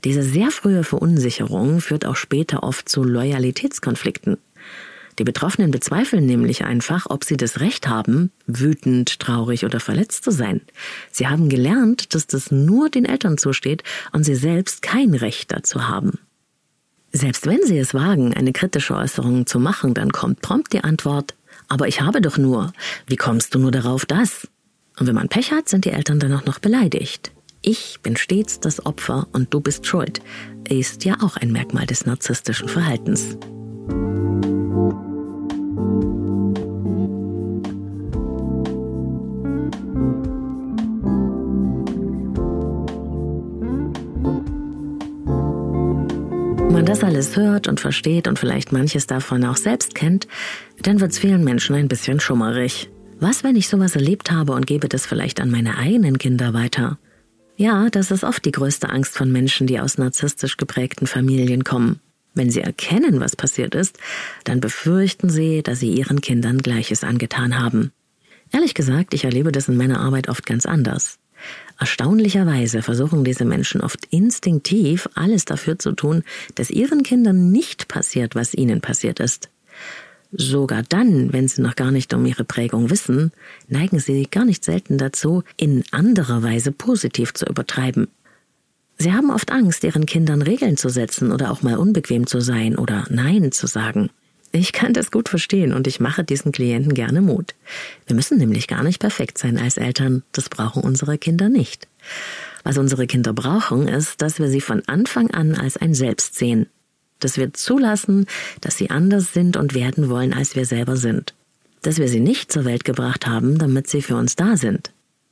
Diese 0.04 0.24
sehr 0.24 0.52
frühe 0.52 0.84
Verunsicherung 0.84 1.80
führt 1.80 2.06
auch 2.06 2.16
später 2.16 2.64
oft 2.64 2.90
zu 2.90 3.04
Loyalitätskonflikten. 3.04 4.38
Die 5.20 5.24
Betroffenen 5.24 5.72
bezweifeln 5.72 6.26
nämlich 6.26 6.64
einfach, 6.64 7.06
ob 7.10 7.24
sie 7.24 7.38
das 7.38 7.60
Recht 7.60 7.88
haben, 7.88 8.32
wütend, 8.48 9.20
traurig 9.20 9.66
oder 9.66 9.80
verletzt 9.80 10.24
zu 10.24 10.32
sein. 10.32 10.62
Sie 11.12 11.28
haben 11.28 11.50
gelernt, 11.50 12.14
dass 12.16 12.28
das 12.28 12.52
nur 12.52 12.90
den 12.90 13.06
Eltern 13.06 13.38
zusteht 13.38 13.84
und 14.12 14.24
sie 14.24 14.36
selbst 14.36 14.82
kein 14.82 15.14
Recht 15.14 15.52
dazu 15.52 15.88
haben. 15.88 16.20
Selbst 17.12 17.46
wenn 17.46 17.64
sie 17.64 17.78
es 17.78 17.94
wagen, 17.94 18.34
eine 18.34 18.54
kritische 18.54 18.96
Äußerung 18.96 19.46
zu 19.46 19.60
machen, 19.60 19.94
dann 19.94 20.12
kommt 20.12 20.42
prompt 20.42 20.74
die 20.74 20.84
Antwort, 20.84 21.36
aber 21.68 21.88
ich 21.88 22.02
habe 22.02 22.22
doch 22.22 22.40
nur. 22.40 22.74
Wie 23.06 23.16
kommst 23.16 23.54
du 23.54 23.60
nur 23.60 23.72
darauf, 23.72 24.06
das? 24.06 24.48
Und 25.00 25.08
wenn 25.08 25.16
man 25.16 25.30
Pech 25.30 25.52
hat, 25.52 25.70
sind 25.70 25.86
die 25.86 25.92
Eltern 25.92 26.20
dann 26.20 26.34
auch 26.34 26.46
noch 26.46 26.60
beleidigt. 26.60 27.32
Ich 27.62 28.00
bin 28.02 28.18
stets 28.18 28.60
das 28.60 28.86
Opfer 28.86 29.28
und 29.32 29.54
du 29.54 29.62
bist 29.62 29.88
schuld, 29.88 30.22
ist 30.68 31.06
ja 31.06 31.18
auch 31.22 31.38
ein 31.38 31.52
Merkmal 31.52 31.86
des 31.86 32.06
narzisstischen 32.06 32.68
Verhaltens. 32.68 33.38
Das 46.94 47.04
alles 47.04 47.36
hört 47.36 47.68
und 47.68 47.80
versteht 47.80 48.28
und 48.28 48.38
vielleicht 48.38 48.72
manches 48.72 49.08
davon 49.08 49.44
auch 49.46 49.58
selbst 49.58 49.96
kennt, 49.96 50.28
dann 50.84 51.00
wird 51.00 51.12
es 51.12 51.18
vielen 51.18 51.44
Menschen 51.44 51.76
ein 51.76 51.88
bisschen 51.88 52.20
schummerig. 52.20 52.88
Was, 53.20 53.44
wenn 53.44 53.56
ich 53.56 53.68
sowas 53.68 53.96
erlebt 53.96 54.30
habe 54.30 54.52
und 54.52 54.68
gebe 54.68 54.88
das 54.88 55.08
vielleicht 55.08 55.42
an 55.42 55.50
meine 55.50 55.80
eigenen 55.80 56.20
Kinder 56.20 56.54
weiter? 56.54 57.00
Ja, 57.58 57.90
das 57.90 58.12
ist 58.12 58.24
oft 58.24 58.46
die 58.46 58.52
größte 58.52 58.90
Angst 58.90 59.18
von 59.18 59.32
Menschen, 59.32 59.66
die 59.66 59.80
aus 59.80 59.98
narzisstisch 59.98 60.56
geprägten 60.58 61.08
Familien 61.08 61.64
kommen. 61.64 62.00
Wenn 62.36 62.52
sie 62.52 62.62
erkennen, 62.62 63.20
was 63.20 63.36
passiert 63.36 63.74
ist, 63.74 63.98
dann 64.44 64.60
befürchten 64.60 65.32
sie, 65.32 65.64
dass 65.64 65.80
sie 65.80 65.92
ihren 65.92 66.22
Kindern 66.22 66.60
Gleiches 66.60 67.04
angetan 67.04 67.60
haben. 67.60 67.92
Ehrlich 68.52 68.76
gesagt, 68.76 69.16
ich 69.16 69.24
erlebe 69.24 69.52
das 69.52 69.68
in 69.68 69.78
meiner 69.78 70.00
Arbeit 70.00 70.30
oft 70.30 70.46
ganz 70.46 70.68
anders. 70.68 71.18
Erstaunlicherweise 71.84 72.82
versuchen 72.82 73.26
diese 73.26 73.44
Menschen 73.44 73.82
oft 73.82 74.06
instinktiv 74.10 75.10
alles 75.16 75.44
dafür 75.44 75.78
zu 75.78 75.92
tun, 75.92 76.24
dass 76.56 76.70
ihren 76.70 77.04
Kindern 77.04 77.52
nicht 77.52 77.90
passiert, 77.90 78.36
was 78.36 78.54
ihnen 78.54 78.80
passiert 78.80 79.20
ist. 79.20 79.50
Sogar 80.32 80.84
dann, 80.88 81.34
wenn 81.34 81.50
sie 81.50 81.62
noch 81.62 81.76
gar 81.76 81.92
nicht 81.92 82.14
um 82.14 82.26
ihre 82.26 82.46
Prägung 82.46 82.90
wissen, 82.90 83.34
neigen 83.68 84.00
sie 84.00 84.30
gar 84.32 84.46
nicht 84.46 84.64
selten 84.64 84.98
dazu, 84.98 85.44
in 85.58 85.84
anderer 85.92 86.42
Weise 86.42 86.72
positiv 86.72 87.34
zu 87.34 87.48
übertreiben. 87.48 88.08
Sie 88.98 89.12
haben 89.12 89.30
oft 89.30 89.52
Angst, 89.52 89.84
ihren 89.84 90.06
Kindern 90.06 90.42
Regeln 90.42 90.78
zu 90.78 90.88
setzen 90.88 91.34
oder 91.34 91.52
auch 91.52 91.64
mal 91.64 91.76
unbequem 91.76 92.28
zu 92.28 92.40
sein 92.40 92.78
oder 92.78 93.04
Nein 93.10 93.52
zu 93.52 93.68
sagen. 93.68 94.10
Ich 94.56 94.72
kann 94.72 94.94
das 94.94 95.10
gut 95.10 95.30
verstehen 95.30 95.74
und 95.74 95.88
ich 95.88 96.00
mache 96.00 96.24
diesen 96.24 96.52
Klienten 96.52 96.94
gerne 96.94 97.22
Mut. 97.22 97.56
Wir 98.06 98.16
müssen 98.16 98.38
nämlich 98.38 98.68
gar 98.68 98.84
nicht 98.84 99.00
perfekt 99.00 99.40
sein 99.40 99.58
als 99.58 99.78
Eltern. 99.78 100.22
Das 100.32 100.48
brauchen 100.48 100.84
unsere 100.84 101.18
Kinder 101.18 101.50
nicht. 101.50 101.88
Was 102.64 102.78
unsere 102.78 103.08
Kinder 103.08 103.34
brauchen, 103.34 103.88
ist, 103.88 104.22
dass 104.22 104.38
wir 104.38 104.50
sie 104.50 104.62
von 104.62 104.84
Anfang 104.86 105.32
an 105.32 105.56
als 105.56 105.78
ein 105.78 105.96
Selbst 105.96 106.36
sehen. 106.36 106.68
Dass 107.20 107.38
wir 107.38 107.52
zulassen, 107.56 108.28
dass 108.62 108.78
sie 108.78 108.92
anders 108.92 109.34
sind 109.34 109.58
und 109.58 109.74
werden 109.74 110.08
wollen, 110.08 110.36
als 110.36 110.56
wir 110.56 110.68
selber 110.68 110.98
sind. 110.98 111.34
Dass 111.82 111.98
wir 111.98 112.08
sie 112.08 112.20
nicht 112.20 112.52
zur 112.52 112.64
Welt 112.64 112.86
gebracht 112.86 113.26
haben, 113.26 113.58
damit 113.58 113.88
sie 113.88 114.04
für 114.04 114.18
uns 114.18 114.36
da 114.36 114.56
sind. 114.56 114.92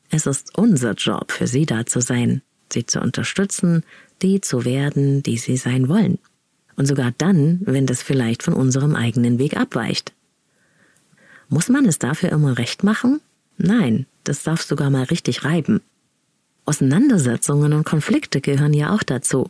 Es 0.10 0.26
ist 0.26 0.58
unser 0.58 0.94
Job, 0.94 1.32
für 1.32 1.46
sie 1.46 1.68
da 1.68 1.86
zu 1.86 2.02
sein, 2.02 2.42
sie 2.74 2.88
zu 2.88 3.00
unterstützen, 3.00 3.84
die 4.24 4.42
zu 4.42 4.66
werden, 4.66 5.22
die 5.22 5.38
sie 5.38 5.58
sein 5.58 5.90
wollen. 5.90 6.18
Und 6.76 6.88
sogar 6.88 7.12
dann, 7.18 7.60
wenn 7.64 7.86
das 7.86 8.02
vielleicht 8.02 8.44
von 8.44 8.54
unserem 8.54 8.96
eigenen 8.96 9.40
Weg 9.40 9.58
abweicht. 9.58 10.14
Muss 11.50 11.70
man 11.70 11.86
es 11.86 12.00
dafür 12.00 12.32
immer 12.32 12.58
recht 12.58 12.84
machen? 12.84 13.20
Nein, 13.58 14.06
das 14.24 14.44
darf 14.44 14.62
sogar 14.62 14.90
mal 14.90 15.04
richtig 15.04 15.44
reiben. 15.44 15.82
Auseinandersetzungen 16.66 17.74
und 17.74 17.84
Konflikte 17.84 18.40
gehören 18.40 18.74
ja 18.74 18.94
auch 18.96 19.04
dazu. 19.04 19.50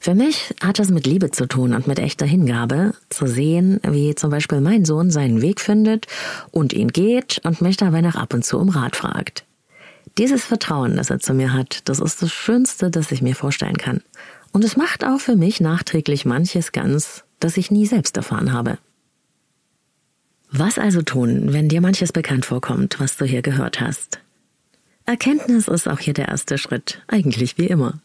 Für 0.00 0.14
mich 0.14 0.54
hat 0.60 0.78
das 0.78 0.90
mit 0.90 1.06
Liebe 1.06 1.30
zu 1.30 1.46
tun 1.46 1.74
und 1.74 1.88
mit 1.88 1.98
echter 1.98 2.26
Hingabe, 2.26 2.92
zu 3.08 3.26
sehen, 3.26 3.80
wie 3.82 4.14
zum 4.14 4.30
Beispiel 4.30 4.60
mein 4.60 4.84
Sohn 4.84 5.10
seinen 5.10 5.42
Weg 5.42 5.60
findet 5.60 6.06
und 6.52 6.72
ihn 6.72 6.88
geht 6.88 7.40
und 7.44 7.62
mich 7.62 7.76
dabei 7.76 8.00
nach 8.00 8.14
ab 8.14 8.32
und 8.32 8.44
zu 8.44 8.58
um 8.58 8.68
Rat 8.68 8.94
fragt. 8.94 9.44
Dieses 10.16 10.44
Vertrauen, 10.44 10.96
das 10.96 11.10
er 11.10 11.18
zu 11.18 11.34
mir 11.34 11.52
hat, 11.52 11.88
das 11.88 12.00
ist 12.00 12.22
das 12.22 12.32
Schönste, 12.32 12.90
das 12.90 13.10
ich 13.10 13.22
mir 13.22 13.34
vorstellen 13.34 13.76
kann. 13.76 14.02
Und 14.52 14.64
es 14.64 14.76
macht 14.76 15.04
auch 15.04 15.20
für 15.20 15.36
mich 15.36 15.60
nachträglich 15.60 16.24
manches 16.24 16.72
ganz, 16.72 17.24
das 17.40 17.56
ich 17.56 17.70
nie 17.70 17.86
selbst 17.86 18.16
erfahren 18.16 18.52
habe. 18.52 18.78
Was 20.50 20.78
also 20.78 21.02
tun, 21.02 21.52
wenn 21.52 21.68
dir 21.68 21.80
manches 21.80 22.12
bekannt 22.12 22.46
vorkommt, 22.46 23.00
was 23.00 23.16
du 23.16 23.26
hier 23.26 23.42
gehört 23.42 23.80
hast? 23.80 24.20
Erkenntnis 25.04 25.68
ist 25.68 25.88
auch 25.88 26.00
hier 26.00 26.14
der 26.14 26.28
erste 26.28 26.58
Schritt, 26.58 27.02
eigentlich 27.06 27.58
wie 27.58 27.66
immer. 27.66 28.00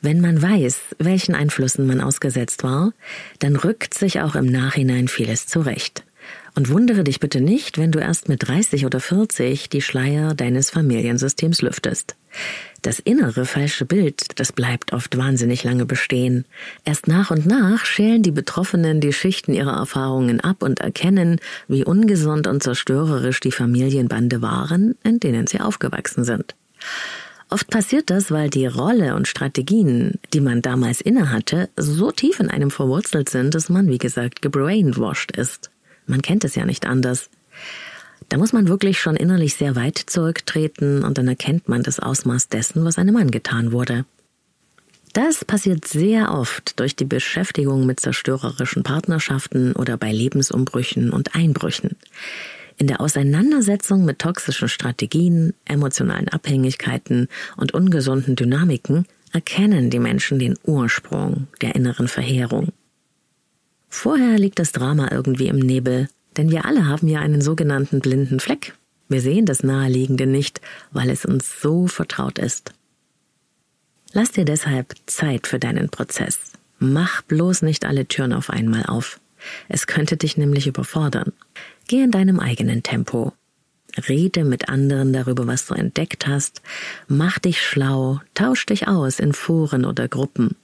Wenn 0.00 0.20
man 0.20 0.40
weiß, 0.40 0.96
welchen 0.98 1.34
Einflüssen 1.34 1.86
man 1.86 2.00
ausgesetzt 2.00 2.62
war, 2.62 2.92
dann 3.40 3.56
rückt 3.56 3.94
sich 3.94 4.20
auch 4.20 4.34
im 4.34 4.46
Nachhinein 4.46 5.08
vieles 5.08 5.46
zurecht. 5.46 6.04
Und 6.54 6.68
wundere 6.68 7.04
dich 7.04 7.20
bitte 7.20 7.40
nicht, 7.40 7.78
wenn 7.78 7.92
du 7.92 7.98
erst 7.98 8.28
mit 8.28 8.46
30 8.46 8.86
oder 8.86 9.00
40 9.00 9.68
die 9.68 9.82
Schleier 9.82 10.34
deines 10.34 10.70
Familiensystems 10.70 11.62
lüftest. 11.62 12.16
Das 12.82 12.98
innere 12.98 13.44
falsche 13.44 13.84
Bild, 13.84 14.38
das 14.40 14.52
bleibt 14.52 14.94
oft 14.94 15.16
wahnsinnig 15.18 15.64
lange 15.64 15.84
bestehen. 15.84 16.46
Erst 16.84 17.08
nach 17.08 17.30
und 17.30 17.44
nach 17.44 17.84
schälen 17.84 18.22
die 18.22 18.30
Betroffenen 18.30 19.02
die 19.02 19.12
Schichten 19.12 19.52
ihrer 19.52 19.76
Erfahrungen 19.76 20.40
ab 20.40 20.62
und 20.62 20.80
erkennen, 20.80 21.40
wie 21.68 21.84
ungesund 21.84 22.46
und 22.46 22.62
zerstörerisch 22.62 23.40
die 23.40 23.52
Familienbande 23.52 24.40
waren, 24.40 24.96
in 25.04 25.20
denen 25.20 25.46
sie 25.46 25.60
aufgewachsen 25.60 26.24
sind. 26.24 26.54
Oft 27.50 27.68
passiert 27.68 28.08
das, 28.08 28.30
weil 28.30 28.48
die 28.48 28.66
Rolle 28.66 29.14
und 29.14 29.28
Strategien, 29.28 30.14
die 30.32 30.40
man 30.40 30.62
damals 30.62 31.00
innehatte, 31.00 31.68
so 31.76 32.12
tief 32.12 32.40
in 32.40 32.48
einem 32.48 32.70
verwurzelt 32.70 33.28
sind, 33.28 33.54
dass 33.54 33.68
man, 33.68 33.88
wie 33.88 33.98
gesagt, 33.98 34.40
gebrainwashed 34.40 35.36
ist. 35.36 35.70
Man 36.06 36.22
kennt 36.22 36.44
es 36.44 36.54
ja 36.54 36.64
nicht 36.64 36.86
anders. 36.86 37.28
Da 38.30 38.38
muss 38.38 38.52
man 38.52 38.68
wirklich 38.68 39.00
schon 39.00 39.16
innerlich 39.16 39.56
sehr 39.56 39.74
weit 39.74 39.98
zurücktreten 39.98 41.02
und 41.02 41.18
dann 41.18 41.26
erkennt 41.26 41.68
man 41.68 41.82
das 41.82 41.98
Ausmaß 41.98 42.48
dessen, 42.48 42.84
was 42.84 42.96
einem 42.96 43.16
angetan 43.16 43.72
wurde. 43.72 44.04
Das 45.12 45.44
passiert 45.44 45.88
sehr 45.88 46.32
oft 46.32 46.78
durch 46.78 46.94
die 46.94 47.04
Beschäftigung 47.04 47.86
mit 47.86 47.98
zerstörerischen 47.98 48.84
Partnerschaften 48.84 49.72
oder 49.72 49.96
bei 49.96 50.12
Lebensumbrüchen 50.12 51.10
und 51.10 51.34
Einbrüchen. 51.34 51.96
In 52.78 52.86
der 52.86 53.00
Auseinandersetzung 53.00 54.04
mit 54.04 54.20
toxischen 54.20 54.68
Strategien, 54.68 55.52
emotionalen 55.64 56.28
Abhängigkeiten 56.28 57.26
und 57.56 57.74
ungesunden 57.74 58.36
Dynamiken 58.36 59.06
erkennen 59.32 59.90
die 59.90 59.98
Menschen 59.98 60.38
den 60.38 60.56
Ursprung 60.62 61.48
der 61.62 61.74
inneren 61.74 62.06
Verheerung. 62.06 62.68
Vorher 63.88 64.38
liegt 64.38 64.60
das 64.60 64.70
Drama 64.70 65.08
irgendwie 65.10 65.48
im 65.48 65.58
Nebel, 65.58 66.08
denn 66.36 66.50
wir 66.50 66.64
alle 66.64 66.86
haben 66.86 67.08
ja 67.08 67.20
einen 67.20 67.40
sogenannten 67.40 68.00
blinden 68.00 68.40
Fleck. 68.40 68.74
Wir 69.08 69.20
sehen 69.20 69.46
das 69.46 69.62
Naheliegende 69.62 70.26
nicht, 70.26 70.60
weil 70.92 71.10
es 71.10 71.24
uns 71.24 71.60
so 71.60 71.86
vertraut 71.86 72.38
ist. 72.38 72.72
Lass 74.12 74.32
dir 74.32 74.44
deshalb 74.44 74.94
Zeit 75.06 75.46
für 75.46 75.58
deinen 75.58 75.88
Prozess. 75.88 76.52
Mach 76.78 77.22
bloß 77.22 77.62
nicht 77.62 77.84
alle 77.84 78.06
Türen 78.06 78.32
auf 78.32 78.50
einmal 78.50 78.84
auf. 78.86 79.20
Es 79.68 79.86
könnte 79.86 80.16
dich 80.16 80.36
nämlich 80.36 80.66
überfordern. 80.66 81.32
Geh 81.88 82.02
in 82.02 82.10
deinem 82.10 82.40
eigenen 82.40 82.82
Tempo. 82.82 83.32
Rede 84.08 84.44
mit 84.44 84.68
anderen 84.68 85.12
darüber, 85.12 85.46
was 85.46 85.66
du 85.66 85.74
entdeckt 85.74 86.26
hast. 86.26 86.62
Mach 87.08 87.38
dich 87.38 87.62
schlau. 87.62 88.20
Tausch 88.34 88.66
dich 88.66 88.88
aus 88.88 89.18
in 89.18 89.32
Foren 89.32 89.84
oder 89.84 90.08
Gruppen. 90.08 90.56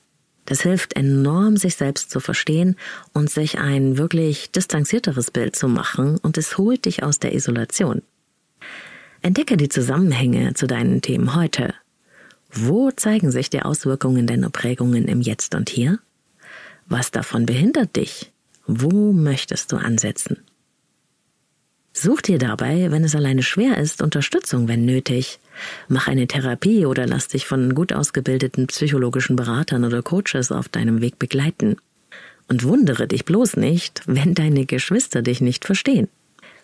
Das 0.46 0.62
hilft 0.62 0.94
enorm, 0.94 1.56
sich 1.56 1.74
selbst 1.74 2.10
zu 2.10 2.20
verstehen 2.20 2.76
und 3.12 3.30
sich 3.30 3.58
ein 3.58 3.98
wirklich 3.98 4.50
distanzierteres 4.52 5.30
Bild 5.30 5.56
zu 5.56 5.68
machen 5.68 6.18
und 6.18 6.38
es 6.38 6.56
holt 6.56 6.86
dich 6.86 7.02
aus 7.02 7.18
der 7.18 7.34
Isolation. 7.34 8.02
Entdecke 9.22 9.56
die 9.56 9.68
Zusammenhänge 9.68 10.54
zu 10.54 10.66
deinen 10.66 11.02
Themen 11.02 11.34
heute. 11.34 11.74
Wo 12.52 12.92
zeigen 12.92 13.32
sich 13.32 13.50
die 13.50 13.62
Auswirkungen 13.62 14.26
deiner 14.26 14.50
Prägungen 14.50 15.08
im 15.08 15.20
Jetzt 15.20 15.54
und 15.56 15.68
Hier? 15.68 15.98
Was 16.86 17.10
davon 17.10 17.44
behindert 17.44 17.96
dich? 17.96 18.32
Wo 18.68 19.12
möchtest 19.12 19.72
du 19.72 19.76
ansetzen? 19.76 20.38
Such 21.98 22.20
dir 22.20 22.36
dabei, 22.36 22.90
wenn 22.90 23.04
es 23.04 23.14
alleine 23.14 23.42
schwer 23.42 23.78
ist, 23.78 24.02
Unterstützung, 24.02 24.68
wenn 24.68 24.84
nötig. 24.84 25.38
Mach 25.88 26.08
eine 26.08 26.26
Therapie 26.26 26.84
oder 26.84 27.06
lass 27.06 27.28
dich 27.28 27.46
von 27.46 27.74
gut 27.74 27.94
ausgebildeten 27.94 28.66
psychologischen 28.66 29.34
Beratern 29.34 29.82
oder 29.82 30.02
Coaches 30.02 30.52
auf 30.52 30.68
deinem 30.68 31.00
Weg 31.00 31.18
begleiten. 31.18 31.76
Und 32.48 32.64
wundere 32.64 33.06
dich 33.06 33.24
bloß 33.24 33.56
nicht, 33.56 34.02
wenn 34.04 34.34
deine 34.34 34.66
Geschwister 34.66 35.22
dich 35.22 35.40
nicht 35.40 35.64
verstehen. 35.64 36.08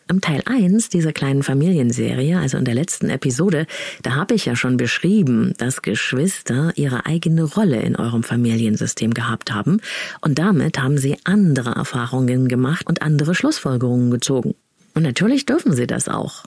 Im 0.06 0.20
Teil 0.20 0.42
1 0.44 0.90
dieser 0.90 1.14
kleinen 1.14 1.42
Familienserie, 1.42 2.38
also 2.38 2.58
in 2.58 2.66
der 2.66 2.74
letzten 2.74 3.08
Episode, 3.08 3.66
da 4.02 4.16
habe 4.16 4.34
ich 4.34 4.44
ja 4.44 4.54
schon 4.54 4.76
beschrieben, 4.76 5.54
dass 5.56 5.80
Geschwister 5.80 6.72
ihre 6.74 7.06
eigene 7.06 7.44
Rolle 7.44 7.80
in 7.80 7.96
eurem 7.96 8.22
Familiensystem 8.22 9.14
gehabt 9.14 9.50
haben 9.50 9.80
und 10.20 10.38
damit 10.38 10.78
haben 10.78 10.98
sie 10.98 11.16
andere 11.24 11.70
Erfahrungen 11.70 12.48
gemacht 12.48 12.86
und 12.86 13.00
andere 13.00 13.34
Schlussfolgerungen 13.34 14.10
gezogen. 14.10 14.54
Und 14.94 15.02
natürlich 15.02 15.46
dürfen 15.46 15.72
sie 15.72 15.86
das 15.86 16.08
auch. 16.08 16.44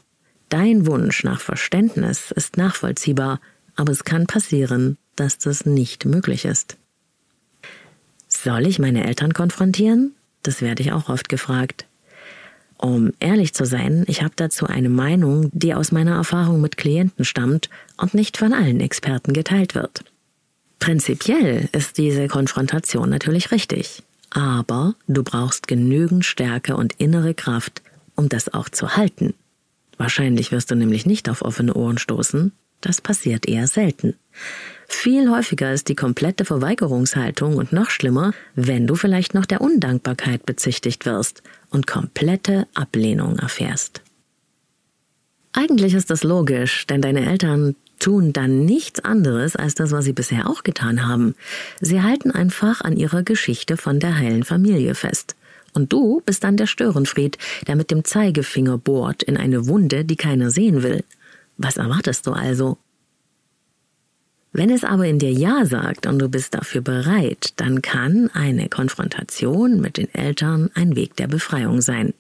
Dein 0.49 0.85
Wunsch 0.85 1.23
nach 1.23 1.41
Verständnis 1.41 2.31
ist 2.31 2.57
nachvollziehbar, 2.57 3.39
aber 3.75 3.91
es 3.91 4.03
kann 4.03 4.27
passieren, 4.27 4.97
dass 5.15 5.37
das 5.37 5.65
nicht 5.65 6.05
möglich 6.05 6.45
ist. 6.45 6.77
Soll 8.27 8.67
ich 8.67 8.79
meine 8.79 9.05
Eltern 9.05 9.33
konfrontieren? 9.33 10.13
Das 10.43 10.61
werde 10.61 10.83
ich 10.83 10.91
auch 10.91 11.09
oft 11.09 11.29
gefragt. 11.29 11.85
Um 12.77 13.13
ehrlich 13.19 13.53
zu 13.53 13.65
sein, 13.65 14.03
ich 14.07 14.21
habe 14.21 14.33
dazu 14.35 14.67
eine 14.67 14.89
Meinung, 14.89 15.49
die 15.53 15.73
aus 15.73 15.91
meiner 15.91 16.15
Erfahrung 16.15 16.61
mit 16.61 16.77
Klienten 16.77 17.23
stammt 17.25 17.69
und 17.97 18.13
nicht 18.13 18.37
von 18.37 18.53
allen 18.53 18.81
Experten 18.81 19.33
geteilt 19.33 19.75
wird. 19.75 20.03
Prinzipiell 20.79 21.69
ist 21.71 21.97
diese 21.97 22.27
Konfrontation 22.27 23.09
natürlich 23.09 23.51
richtig, 23.51 24.03
aber 24.29 24.95
du 25.07 25.23
brauchst 25.23 25.67
genügend 25.67 26.25
Stärke 26.25 26.75
und 26.75 26.93
innere 26.97 27.33
Kraft, 27.33 27.81
um 28.15 28.29
das 28.29 28.53
auch 28.53 28.69
zu 28.69 28.95
halten. 28.95 29.33
Wahrscheinlich 29.97 30.51
wirst 30.51 30.71
du 30.71 30.75
nämlich 30.75 31.05
nicht 31.05 31.29
auf 31.29 31.41
offene 31.41 31.73
Ohren 31.73 31.97
stoßen, 31.97 32.51
das 32.81 33.01
passiert 33.01 33.47
eher 33.47 33.67
selten. 33.67 34.15
Viel 34.87 35.29
häufiger 35.31 35.73
ist 35.73 35.87
die 35.87 35.95
komplette 35.95 36.45
Verweigerungshaltung 36.45 37.55
und 37.55 37.73
noch 37.73 37.89
schlimmer, 37.89 38.33
wenn 38.55 38.85
du 38.85 38.95
vielleicht 38.95 39.33
noch 39.33 39.45
der 39.45 39.61
Undankbarkeit 39.61 40.45
bezichtigt 40.45 41.05
wirst 41.05 41.41
und 41.69 41.87
komplette 41.87 42.67
Ablehnung 42.75 43.39
erfährst. 43.39 44.01
Eigentlich 45.53 45.93
ist 45.93 46.09
das 46.09 46.23
logisch, 46.23 46.85
denn 46.85 47.01
deine 47.01 47.25
Eltern 47.25 47.75
tun 47.97 48.33
dann 48.33 48.65
nichts 48.65 48.99
anderes 48.99 49.55
als 49.55 49.73
das, 49.73 49.91
was 49.91 50.05
sie 50.05 50.13
bisher 50.13 50.49
auch 50.49 50.63
getan 50.63 51.07
haben. 51.07 51.33
Sie 51.79 52.01
halten 52.01 52.29
einfach 52.29 52.81
an 52.81 52.97
ihrer 52.97 53.23
Geschichte 53.23 53.77
von 53.77 53.99
der 53.99 54.17
heilen 54.17 54.43
Familie 54.43 54.95
fest. 54.95 55.35
Und 55.75 55.91
du 55.91 56.21
bist 56.25 56.43
dann 56.43 56.57
der 56.57 56.67
Störenfried, 56.67 57.37
der 57.67 57.75
mit 57.75 57.91
dem 57.91 58.03
Zeigefinger 58.03 58.77
bohrt 58.77 59.21
in 59.23 59.37
eine 59.37 59.67
Wunde, 59.67 60.05
die 60.05 60.15
keiner 60.15 60.49
sehen 60.49 60.83
will. 60.83 61.03
Was 61.57 61.77
erwartest 61.77 62.25
du 62.25 62.31
also? 62.31 62.77
Wenn 64.53 64.69
es 64.69 64.85
aber 64.85 65.05
in 65.05 65.19
dir 65.19 65.33
Ja 65.33 65.65
sagt 65.65 66.07
und 66.07 66.17
du 66.17 66.29
bist 66.29 66.53
dafür 66.53 66.79
bereit, 66.79 67.49
dann 67.57 67.81
kann 67.81 68.29
eine 68.33 68.69
Konfrontation 68.69 69.81
mit 69.81 69.97
den 69.97 70.13
Eltern 70.13 70.69
ein 70.75 70.95
Weg 70.95 71.17
der 71.17 71.27
Befreiung 71.27 71.81
sein. 71.81 72.13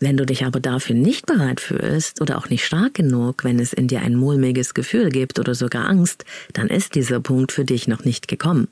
Wenn 0.00 0.16
du 0.16 0.24
dich 0.24 0.46
aber 0.46 0.60
dafür 0.60 0.96
nicht 0.96 1.26
bereit 1.26 1.60
fühlst 1.60 2.22
oder 2.22 2.38
auch 2.38 2.48
nicht 2.48 2.64
stark 2.64 2.94
genug, 2.94 3.44
wenn 3.44 3.58
es 3.58 3.74
in 3.74 3.86
dir 3.86 4.00
ein 4.00 4.16
mulmiges 4.16 4.72
Gefühl 4.72 5.10
gibt 5.10 5.38
oder 5.38 5.54
sogar 5.54 5.86
Angst, 5.88 6.24
dann 6.54 6.68
ist 6.68 6.94
dieser 6.94 7.20
Punkt 7.20 7.52
für 7.52 7.66
dich 7.66 7.86
noch 7.86 8.04
nicht 8.04 8.28
gekommen. 8.28 8.68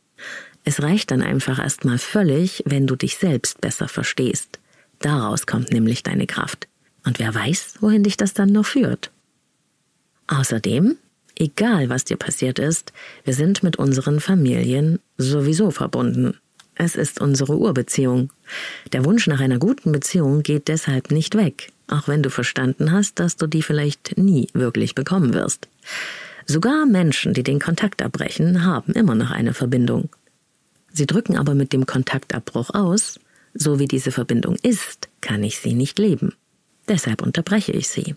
Es 0.65 0.83
reicht 0.83 1.11
dann 1.11 1.23
einfach 1.23 1.59
erstmal 1.59 1.99
völlig, 1.99 2.63
wenn 2.67 2.87
du 2.87 2.97
dich 2.97 3.17
selbst 3.17 3.61
besser 3.61 3.89
verstehst. 3.89 4.61
Daraus 5.01 5.47
kommt 5.47 5.73
nämlich 5.73 6.03
deine 6.03 6.27
Kraft. 6.27 6.69
Und 7.05 7.19
wer 7.19 7.35
weiß, 7.35 7.77
wohin 7.81 8.05
dich 8.05 8.17
das 8.17 8.33
dann 8.33 8.51
noch 8.51 8.67
führt. 8.67 9.11
Außerdem 10.29 10.97
Egal, 11.37 11.89
was 11.89 12.05
dir 12.05 12.17
passiert 12.17 12.59
ist, 12.59 12.93
wir 13.25 13.35
sind 13.35 13.63
mit 13.63 13.77
unseren 13.77 14.21
Familien 14.21 15.01
sowieso 15.17 15.71
verbunden. 15.71 16.37
Es 16.75 16.95
ist 16.95 17.21
unsere 17.21 17.57
Urbeziehung. 17.57 18.31
Der 18.93 19.05
Wunsch 19.05 19.27
nach 19.27 19.41
einer 19.41 19.59
guten 19.59 19.93
Beziehung 19.93 20.43
geht 20.43 20.69
deshalb 20.69 21.11
nicht 21.11 21.37
weg, 21.37 21.73
auch 21.89 22.09
wenn 22.09 22.23
du 22.23 22.31
verstanden 22.31 22.93
hast, 22.93 23.19
dass 23.19 23.37
du 23.37 23.47
die 23.47 23.63
vielleicht 23.63 24.17
nie 24.17 24.49
wirklich 24.53 24.95
bekommen 24.95 25.35
wirst. 25.35 25.69
Sogar 26.47 26.87
Menschen, 26.87 27.35
die 27.35 27.43
den 27.43 27.61
Kontakt 27.61 28.03
abbrechen, 28.03 28.65
haben 28.65 28.93
immer 28.93 29.15
noch 29.15 29.31
eine 29.31 29.55
Verbindung. 29.55 30.11
Sie 30.93 31.07
drücken 31.07 31.37
aber 31.37 31.55
mit 31.55 31.73
dem 31.73 31.87
Kontaktabbruch 31.87 32.71
aus, 32.71 33.19
so 33.55 33.79
wie 33.79 33.87
diese 33.87 34.13
Verbindung 34.13 34.57
ist, 34.63 35.09
kann 35.21 35.43
ich 35.43 35.59
sie 35.59 35.75
nicht 35.75 35.99
leben. 35.99 36.35
Deshalb 36.89 37.23
unterbreche 37.23 37.73
ich 37.73 37.89
sie. 37.89 38.17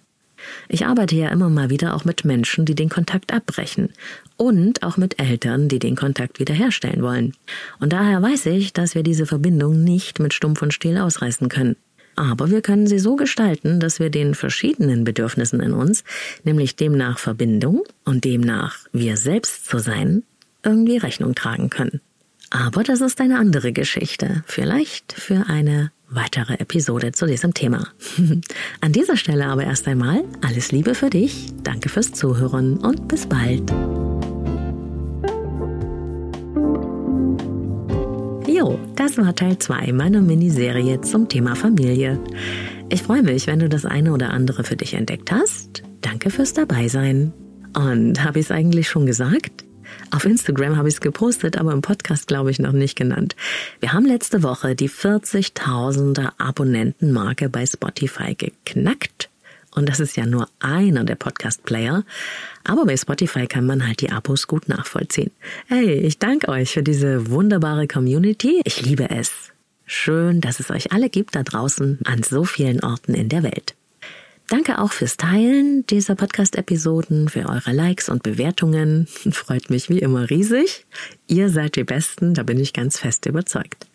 Ich 0.68 0.86
arbeite 0.86 1.16
ja 1.16 1.30
immer 1.30 1.50
mal 1.50 1.70
wieder 1.70 1.96
auch 1.96 2.06
mit 2.06 2.26
Menschen, 2.26 2.66
die 2.66 2.76
den 2.76 2.90
Kontakt 2.90 3.34
abbrechen 3.34 3.90
und 4.38 4.84
auch 4.84 4.98
mit 4.98 5.20
Eltern, 5.20 5.70
die 5.70 5.80
den 5.80 5.96
Kontakt 5.96 6.40
wiederherstellen 6.40 7.02
wollen. 7.02 7.34
Und 7.80 7.94
daher 7.94 8.22
weiß 8.22 8.48
ich, 8.48 8.74
dass 8.74 8.96
wir 8.96 9.04
diese 9.04 9.26
Verbindung 9.26 9.84
nicht 9.84 10.20
mit 10.20 10.34
Stumpf 10.34 10.62
und 10.62 10.74
Stiel 10.74 10.98
ausreißen 10.98 11.50
können. 11.50 11.78
Aber 12.16 12.50
wir 12.50 12.62
können 12.62 12.88
sie 12.88 13.00
so 13.00 13.16
gestalten, 13.16 13.80
dass 13.80 14.00
wir 14.00 14.10
den 14.10 14.36
verschiedenen 14.36 15.04
Bedürfnissen 15.04 15.60
in 15.60 15.74
uns, 15.74 16.04
nämlich 16.44 16.76
demnach 16.76 17.20
Verbindung 17.20 17.84
und 18.06 18.24
demnach 18.24 18.78
wir 18.94 19.18
selbst 19.18 19.66
zu 19.66 19.80
sein, 19.80 20.24
irgendwie 20.64 20.98
Rechnung 20.98 21.36
tragen 21.36 21.70
können. 21.70 22.00
Aber 22.50 22.84
das 22.84 23.02
ist 23.02 23.20
eine 23.22 23.38
andere 23.38 23.74
Geschichte, 23.74 24.44
vielleicht 24.46 25.14
für 25.14 25.46
eine 25.48 25.92
weitere 26.10 26.56
Episode 26.56 27.12
zu 27.12 27.26
diesem 27.26 27.54
Thema. 27.54 27.88
An 28.82 28.92
dieser 28.92 29.18
Stelle 29.18 29.48
aber 29.48 29.64
erst 29.64 29.88
einmal 29.88 30.24
alles 30.42 30.72
Liebe 30.72 30.96
für 30.96 31.10
dich, 31.10 31.48
danke 31.64 31.90
fürs 31.90 32.12
Zuhören 32.12 32.78
und 32.78 33.08
bis 33.08 33.26
bald. 33.28 33.72
Jo, 38.48 38.80
das 38.96 39.18
war 39.18 39.36
Teil 39.36 39.58
2 39.58 39.92
meiner 39.92 40.22
Miniserie 40.22 41.02
zum 41.02 41.28
Thema 41.28 41.56
Familie. 41.56 42.20
Ich 42.90 43.04
freue 43.04 43.24
mich, 43.24 43.48
wenn 43.48 43.60
du 43.60 43.68
das 43.68 43.86
eine 43.86 44.14
oder 44.14 44.30
andere 44.30 44.64
für 44.64 44.78
dich 44.78 44.94
entdeckt 44.94 45.32
hast. 45.32 45.84
Danke 46.02 46.30
fürs 46.30 46.54
Dabeisein. 46.54 47.34
Und 47.76 48.24
habe 48.24 48.40
ich 48.40 48.46
es 48.46 48.52
eigentlich 48.52 48.88
schon 48.88 49.06
gesagt? 49.06 49.65
Auf 50.16 50.24
Instagram 50.24 50.78
habe 50.78 50.88
ich 50.88 50.96
es 50.96 51.02
gepostet, 51.02 51.58
aber 51.58 51.74
im 51.74 51.82
Podcast 51.82 52.28
glaube 52.28 52.50
ich 52.50 52.58
noch 52.58 52.72
nicht 52.72 52.96
genannt. 52.96 53.36
Wir 53.82 53.92
haben 53.92 54.06
letzte 54.06 54.44
Woche 54.44 54.74
die 54.74 54.90
40.000er 54.90 56.32
Abonnentenmarke 56.38 57.50
bei 57.50 57.66
Spotify 57.66 58.34
geknackt. 58.34 59.30
Und 59.76 59.90
das 59.90 60.00
ist 60.00 60.16
ja 60.16 60.26
nur 60.26 60.48
einer 60.62 61.04
der 61.04 61.16
Podcast-Player. 61.16 62.06
Aber 62.64 62.86
bei 62.86 62.96
Spotify 62.96 63.46
kann 63.46 63.66
man 63.66 63.86
halt 63.86 64.00
die 64.00 64.10
Abos 64.10 64.48
gut 64.48 64.70
nachvollziehen. 64.70 65.32
Hey, 65.68 65.92
ich 65.96 66.18
danke 66.18 66.48
euch 66.48 66.72
für 66.72 66.84
diese 66.84 67.30
wunderbare 67.30 67.86
Community. 67.86 68.62
Ich 68.64 68.82
liebe 68.82 69.10
es. 69.10 69.52
Schön, 69.86 70.40
dass 70.40 70.62
es 70.62 70.72
euch 70.72 70.94
alle 70.94 71.10
gibt 71.10 71.36
da 71.36 71.44
draußen 71.44 72.00
an 72.06 72.24
so 72.24 72.46
vielen 72.46 72.82
Orten 72.82 73.16
in 73.16 73.28
der 73.28 73.44
Welt. 73.44 73.76
Danke 74.48 74.80
auch 74.80 74.92
fürs 74.92 75.18
Teilen 75.18 75.88
dieser 75.88 76.14
Podcast-Episoden, 76.14 77.30
für 77.30 77.50
eure 77.50 77.72
Likes 77.72 78.10
und 78.10 78.22
Bewertungen. 78.22 79.08
Freut 79.32 79.72
mich 79.72 79.90
wie 79.90 79.98
immer 80.00 80.30
riesig. 80.30 80.86
Ihr 81.28 81.50
seid 81.50 81.76
die 81.76 81.84
Besten, 81.84 82.36
da 82.36 82.44
bin 82.44 82.60
ich 82.60 82.74
ganz 82.74 83.00
fest 83.00 83.26
überzeugt. 83.26 83.88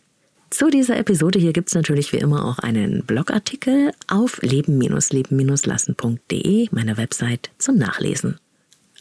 Zu 0.51 0.69
dieser 0.69 0.97
Episode 0.97 1.39
hier 1.39 1.53
gibt's 1.53 1.75
natürlich 1.75 2.13
wie 2.13 2.19
immer 2.19 2.45
auch 2.45 2.59
einen 2.59 3.05
Blogartikel 3.05 3.93
auf 4.09 4.43
leben-leben-lassen.de, 4.43 6.69
meine 6.73 6.97
Website, 6.97 7.51
zum 7.59 7.77
Nachlesen. 7.77 8.37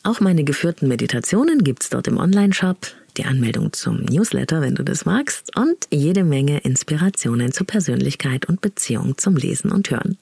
Auch 0.03 0.19
meine 0.19 0.43
geführten 0.43 0.87
Meditationen 0.87 1.63
gibt's 1.63 1.89
dort 1.89 2.07
im 2.07 2.19
Online-Shop, 2.19 2.77
die 3.17 3.25
Anmeldung 3.25 3.73
zum 3.73 4.03
Newsletter, 4.03 4.61
wenn 4.61 4.75
du 4.75 4.83
das 4.83 5.05
magst, 5.05 5.57
und 5.57 5.87
jede 5.91 6.23
Menge 6.23 6.59
Inspirationen 6.59 7.51
zur 7.51 7.65
Persönlichkeit 7.65 8.45
und 8.45 8.61
Beziehung 8.61 9.17
zum 9.17 9.35
Lesen 9.35 9.71
und 9.71 9.89
Hören. 9.89 10.19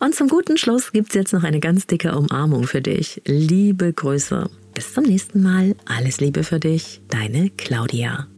Und 0.00 0.14
zum 0.14 0.28
guten 0.28 0.56
Schluss 0.56 0.92
gibt's 0.92 1.14
jetzt 1.14 1.34
noch 1.34 1.44
eine 1.44 1.60
ganz 1.60 1.86
dicke 1.86 2.16
Umarmung 2.16 2.66
für 2.66 2.80
dich. 2.80 3.20
Liebe 3.26 3.92
Grüße. 3.92 4.48
Bis 4.76 4.92
zum 4.92 5.04
nächsten 5.04 5.42
Mal. 5.42 5.74
Alles 5.86 6.20
Liebe 6.20 6.44
für 6.44 6.60
dich, 6.60 7.00
deine 7.08 7.48
Claudia. 7.48 8.28